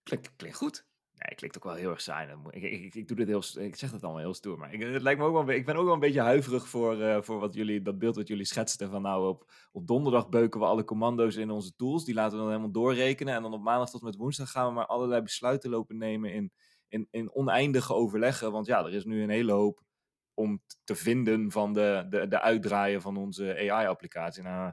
klinkt, 0.03 0.37
klinkt 0.37 0.57
goed. 0.57 0.87
Nee, 1.13 1.35
klinkt 1.35 1.57
ook 1.57 1.65
wel 1.65 1.75
heel 1.75 1.91
erg 1.91 2.01
saai. 2.01 2.37
Ik, 2.51 2.63
ik, 2.63 2.95
ik, 2.95 3.09
doe 3.09 3.17
dit 3.17 3.27
heel, 3.27 3.43
ik 3.65 3.77
zeg 3.77 3.91
het 3.91 4.03
allemaal 4.03 4.21
heel 4.21 4.35
stoer, 4.35 4.59
maar 4.59 4.73
ik, 4.73 4.81
het 4.81 5.03
lijkt 5.03 5.21
me 5.21 5.27
ook 5.27 5.47
wel, 5.47 5.57
ik 5.57 5.67
ben 5.67 5.77
ook 5.77 5.85
wel 5.85 5.95
een 5.95 6.01
beetje 6.01 6.21
huiverig 6.21 6.69
voor, 6.69 6.97
uh, 6.97 7.19
voor 7.21 7.39
wat 7.39 7.55
jullie, 7.55 7.83
dat 7.83 7.99
beeld 7.99 8.17
wat 8.17 8.29
jullie 8.29 8.45
schetsten. 8.45 8.91
Van 8.91 9.03
nou, 9.03 9.29
op, 9.29 9.51
op 9.73 9.87
donderdag 9.87 10.29
beuken 10.29 10.61
we 10.61 10.67
alle 10.67 10.85
commando's 10.85 11.37
in 11.37 11.51
onze 11.51 11.75
tools. 11.77 12.05
Die 12.05 12.15
laten 12.15 12.33
we 12.33 12.39
dan 12.39 12.49
helemaal 12.49 12.73
doorrekenen. 12.73 13.35
En 13.35 13.43
dan 13.43 13.53
op 13.53 13.63
maandag 13.63 13.91
tot 13.91 14.03
met 14.03 14.17
woensdag 14.17 14.51
gaan 14.51 14.67
we 14.67 14.73
maar 14.73 14.87
allerlei 14.87 15.23
besluiten 15.23 15.71
lopen 15.71 15.97
nemen 15.97 16.33
in, 16.33 16.53
in, 16.89 17.09
in 17.11 17.35
oneindige 17.35 17.95
overleggen. 17.95 18.53
Want 18.53 18.67
ja, 18.67 18.85
er 18.85 18.95
is 18.95 19.05
nu 19.05 19.23
een 19.23 19.31
hele 19.31 19.53
hoop 19.53 19.84
om 20.35 20.63
te 20.85 20.95
vinden 20.95 21.51
van 21.51 21.73
de, 21.73 22.07
de, 22.11 22.29
de 22.29 22.41
uitdraaien 22.41 23.01
van 23.01 23.17
onze 23.17 23.71
AI-applicatie. 23.71 24.43
Nou, 24.43 24.73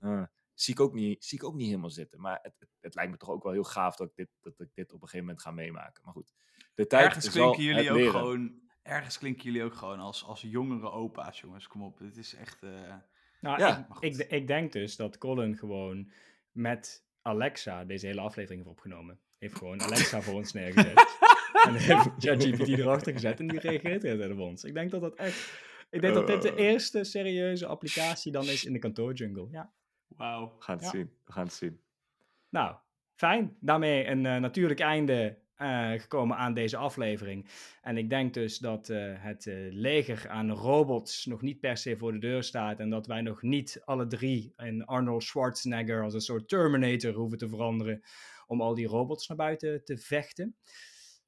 uh, 0.00 0.22
zie 0.54 0.74
ik 0.74 0.80
ook 0.80 0.94
niet, 0.94 1.24
zie 1.24 1.38
ik 1.38 1.44
ook 1.44 1.54
niet 1.54 1.68
helemaal 1.68 1.90
zitten. 1.90 2.20
Maar 2.20 2.38
het, 2.42 2.54
het, 2.58 2.68
het, 2.80 2.94
lijkt 2.94 3.10
me 3.10 3.16
toch 3.16 3.30
ook 3.30 3.42
wel 3.42 3.52
heel 3.52 3.64
gaaf 3.64 3.96
dat 3.96 4.08
ik 4.08 4.14
dit, 4.14 4.28
dat 4.40 4.60
ik 4.60 4.74
dit 4.74 4.92
op 4.92 5.02
een 5.02 5.08
gegeven 5.08 5.26
moment 5.26 5.42
ga 5.42 5.50
meemaken. 5.50 6.02
Maar 6.04 6.12
goed, 6.12 6.32
de 6.74 6.86
tijd 6.86 7.04
ergens 7.04 7.30
klinken 7.30 7.62
jullie 7.62 7.90
ook 7.90 8.10
gewoon, 8.10 8.60
Ergens 8.82 9.18
klinken 9.18 9.44
jullie 9.44 9.64
ook 9.64 9.74
gewoon 9.74 9.98
als, 9.98 10.24
als 10.24 10.40
jongere 10.40 10.90
opa's, 10.90 11.40
jongens. 11.40 11.66
Kom 11.66 11.82
op, 11.82 11.98
dit 11.98 12.16
is 12.16 12.34
echt... 12.34 12.62
Uh... 12.62 12.94
Nou, 13.40 13.58
ja. 13.58 13.88
ik, 14.00 14.16
ik, 14.16 14.30
ik 14.30 14.46
denk 14.46 14.72
dus 14.72 14.96
dat 14.96 15.18
Colin 15.18 15.56
gewoon 15.56 16.12
met 16.52 17.04
Alexa 17.22 17.84
deze 17.84 18.06
hele 18.06 18.20
aflevering 18.20 18.64
heeft 18.64 18.76
opgenomen. 18.76 19.20
Heeft 19.38 19.56
gewoon 19.56 19.82
Alexa 19.82 20.20
voor 20.20 20.34
ons 20.34 20.52
neergezet. 20.52 20.94
en 21.52 21.74
heeft 21.74 22.10
ChatGPT 22.18 22.68
erachter 22.68 23.12
gezet 23.12 23.40
en 23.40 23.46
die 23.48 23.58
reageert 23.60 24.02
heel 24.02 24.30
op 24.32 24.38
ons. 24.38 24.64
Ik 24.64 24.74
denk 24.74 24.90
dat 24.90 25.00
dat 25.00 25.14
echt 25.14 25.70
Ik 25.90 26.00
denk 26.00 26.14
dat 26.14 26.26
dit 26.26 26.42
de 26.42 26.54
Eh. 26.54 26.64
eerste 26.70 27.04
serieuze 27.04 27.66
applicatie 27.66 28.32
dan 28.32 28.44
is 28.44 28.64
in 28.64 28.72
de 28.72 28.78
kantoorjungle. 28.78 29.48
Ja. 29.50 29.72
Wauw. 30.08 30.54
We 30.58 30.62
gaan 30.64 30.76
het 30.76 30.84
Ja. 30.84 30.90
zien. 30.90 31.10
We 31.24 31.32
gaan 31.32 31.44
het 31.44 31.52
zien. 31.54 31.80
Nou, 32.48 32.76
fijn. 33.14 33.56
Daarmee 33.60 34.06
een 34.06 34.26
eh, 34.26 34.36
natuurlijk 34.36 34.80
einde 34.80 35.40
eh, 35.56 35.90
gekomen 35.90 36.36
aan 36.36 36.54
deze 36.54 36.76
aflevering. 36.76 37.46
En 37.82 37.96
ik 37.96 38.10
denk 38.10 38.34
dus 38.34 38.58
dat 38.58 38.88
eh, 38.88 39.12
het 39.16 39.46
eh, 39.46 39.54
leger 39.70 40.28
aan 40.28 40.50
robots 40.50 41.26
nog 41.26 41.42
niet 41.42 41.60
per 41.60 41.76
se 41.76 41.96
voor 41.96 42.12
de 42.12 42.18
deur 42.18 42.42
staat. 42.42 42.78
En 42.80 42.90
dat 42.90 43.06
wij 43.06 43.20
nog 43.20 43.42
niet 43.42 43.82
alle 43.84 44.06
drie 44.06 44.52
in 44.56 44.84
Arnold 44.84 45.22
Schwarzenegger 45.22 46.02
als 46.02 46.14
een 46.14 46.20
soort 46.20 46.48
Terminator 46.48 47.12
hoeven 47.12 47.38
te 47.38 47.48
veranderen. 47.48 48.02
Om 48.46 48.60
al 48.60 48.74
die 48.74 48.86
robots 48.86 49.28
naar 49.28 49.36
buiten 49.36 49.84
te 49.84 49.98
vechten. 49.98 50.56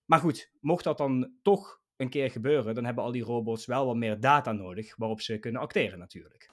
Maar 0.05 0.19
goed, 0.19 0.51
mocht 0.61 0.85
dat 0.85 0.99
dan 0.99 1.33
toch 1.43 1.83
een 1.97 2.09
keer 2.09 2.31
gebeuren, 2.31 2.75
dan 2.75 2.85
hebben 2.85 3.05
al 3.05 3.13
die 3.13 3.23
robots 3.23 3.67
wel 3.67 3.87
wat 3.87 3.97
meer 3.97 4.21
data 4.21 4.53
nodig 4.53 4.97
waarop 4.97 5.21
ze 5.21 5.39
kunnen 5.39 5.61
acteren 5.61 5.99
natuurlijk. 5.99 6.51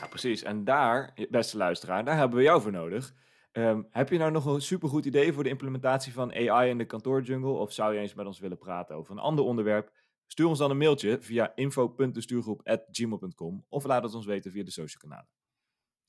Ja, 0.00 0.06
precies. 0.06 0.42
En 0.42 0.64
daar, 0.64 1.26
beste 1.30 1.56
luisteraar, 1.56 2.04
daar 2.04 2.16
hebben 2.16 2.38
we 2.38 2.44
jou 2.44 2.62
voor 2.62 2.72
nodig. 2.72 3.14
Ehm, 3.52 3.82
heb 3.90 4.08
je 4.08 4.18
nou 4.18 4.30
nog 4.30 4.44
een 4.44 4.62
supergoed 4.62 5.04
idee 5.04 5.32
voor 5.32 5.42
de 5.42 5.48
implementatie 5.48 6.12
van 6.12 6.34
AI 6.34 6.70
in 6.70 6.78
de 6.78 6.84
kantoorjungle? 6.84 7.50
Of 7.50 7.72
zou 7.72 7.94
je 7.94 8.00
eens 8.00 8.14
met 8.14 8.26
ons 8.26 8.38
willen 8.38 8.58
praten 8.58 8.96
over 8.96 9.12
een 9.12 9.18
ander 9.18 9.44
onderwerp? 9.44 9.92
Stuur 10.26 10.46
ons 10.46 10.58
dan 10.58 10.70
een 10.70 10.76
mailtje 10.76 11.18
via 11.20 11.52
info.destuurgroep.gmail.com 11.54 13.64
of 13.68 13.84
laat 13.84 14.02
het 14.02 14.14
ons 14.14 14.26
weten 14.26 14.52
via 14.52 14.64
de 14.64 14.70
social 14.70 15.02
kanalen. 15.02 15.28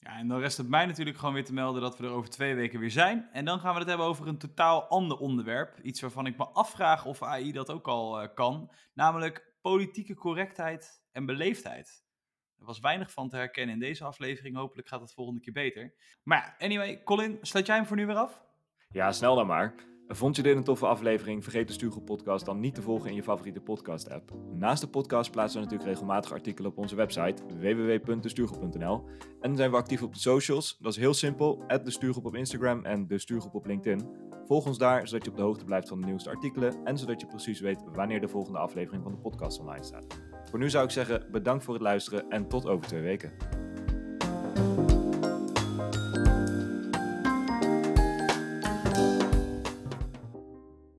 Ja, 0.03 0.17
en 0.17 0.27
dan 0.27 0.39
rest 0.39 0.57
het 0.57 0.67
mij 0.67 0.85
natuurlijk 0.85 1.17
gewoon 1.17 1.33
weer 1.33 1.45
te 1.45 1.53
melden 1.53 1.81
dat 1.81 1.97
we 1.97 2.03
er 2.03 2.11
over 2.11 2.29
twee 2.29 2.55
weken 2.55 2.79
weer 2.79 2.91
zijn. 2.91 3.29
En 3.31 3.45
dan 3.45 3.59
gaan 3.59 3.73
we 3.73 3.79
het 3.79 3.87
hebben 3.87 4.05
over 4.05 4.27
een 4.27 4.37
totaal 4.37 4.83
ander 4.83 5.17
onderwerp. 5.17 5.79
Iets 5.81 6.01
waarvan 6.01 6.25
ik 6.25 6.37
me 6.37 6.45
afvraag 6.45 7.05
of 7.05 7.23
AI 7.23 7.51
dat 7.51 7.71
ook 7.71 7.87
al 7.87 8.21
eh, 8.21 8.33
kan. 8.33 8.71
Namelijk 8.93 9.53
politieke 9.61 10.15
correctheid 10.15 11.03
en 11.11 11.25
beleefdheid. 11.25 12.03
Er 12.59 12.65
was 12.65 12.79
weinig 12.79 13.11
van 13.11 13.29
te 13.29 13.35
herkennen 13.35 13.73
in 13.73 13.81
deze 13.81 14.03
aflevering. 14.03 14.55
Hopelijk 14.55 14.87
gaat 14.87 15.01
het 15.01 15.13
volgende 15.13 15.39
keer 15.39 15.53
beter. 15.53 15.93
Maar 16.23 16.37
ja, 16.37 16.65
anyway, 16.65 17.03
Colin, 17.03 17.37
sluit 17.41 17.65
jij 17.65 17.75
hem 17.75 17.85
voor 17.85 17.97
nu 17.97 18.05
weer 18.05 18.15
af? 18.15 18.41
Ja, 18.89 19.11
snel 19.11 19.35
dan 19.35 19.47
maar. 19.47 19.73
Vond 20.15 20.36
je 20.36 20.41
dit 20.41 20.56
een 20.56 20.63
toffe 20.63 20.86
aflevering? 20.86 21.43
Vergeet 21.43 21.67
de 21.67 21.73
Stuurgroep 21.73 22.06
podcast 22.06 22.45
dan 22.45 22.60
niet 22.60 22.76
te 22.76 22.82
volgen 22.82 23.10
in 23.10 23.15
je 23.15 23.23
favoriete 23.23 23.60
podcast 23.60 24.10
app. 24.10 24.32
Naast 24.52 24.82
de 24.82 24.88
podcast 24.88 25.32
plaatsen 25.32 25.60
we 25.60 25.65
natuurlijk 25.65 25.89
regelmatig 25.89 26.32
artikelen 26.32 26.71
op 26.71 26.78
onze 26.78 26.95
website 26.95 27.43
www.destuurgroep.nl 27.60 29.06
En 29.41 29.56
zijn 29.56 29.71
we 29.71 29.78
actief 29.78 30.02
op 30.02 30.13
de 30.13 30.19
socials. 30.19 30.78
Dat 30.80 30.91
is 30.91 30.97
heel 30.97 31.13
simpel. 31.13 31.63
de 31.84 31.91
Stuurgroep 31.91 32.26
op 32.26 32.36
Instagram 32.36 32.86
en 32.86 33.08
de 33.08 33.17
Stuurgroep 33.17 33.56
op 33.56 33.65
LinkedIn. 33.65 34.08
Volg 34.47 34.65
ons 34.65 34.78
daar, 34.78 35.08
zodat 35.08 35.26
je 35.26 35.32
op 35.32 35.38
de 35.38 35.43
hoogte 35.43 35.65
blijft 35.65 35.88
van 35.88 35.99
de 35.99 36.06
nieuwste 36.06 36.30
artikelen 36.30 36.76
en 36.84 36.97
zodat 36.97 37.21
je 37.21 37.28
precies 37.28 37.60
weet 37.60 37.84
wanneer 37.93 38.21
de 38.21 38.28
volgende 38.28 38.60
aflevering 38.60 39.04
van 39.04 39.12
de 39.12 39.17
podcast 39.17 39.60
online 39.60 39.84
staat. 39.84 40.21
Voor 40.49 40.60
nu 40.60 40.69
zou 40.69 40.86
ik 40.86 40.91
zeggen 40.91 41.28
bedankt 41.32 41.63
voor 41.63 41.73
het 41.73 41.84
luisteren 41.84 42.30
en 42.30 42.47
tot 42.47 42.67
over 42.67 42.88
twee 42.88 43.02
weken. 43.02 43.34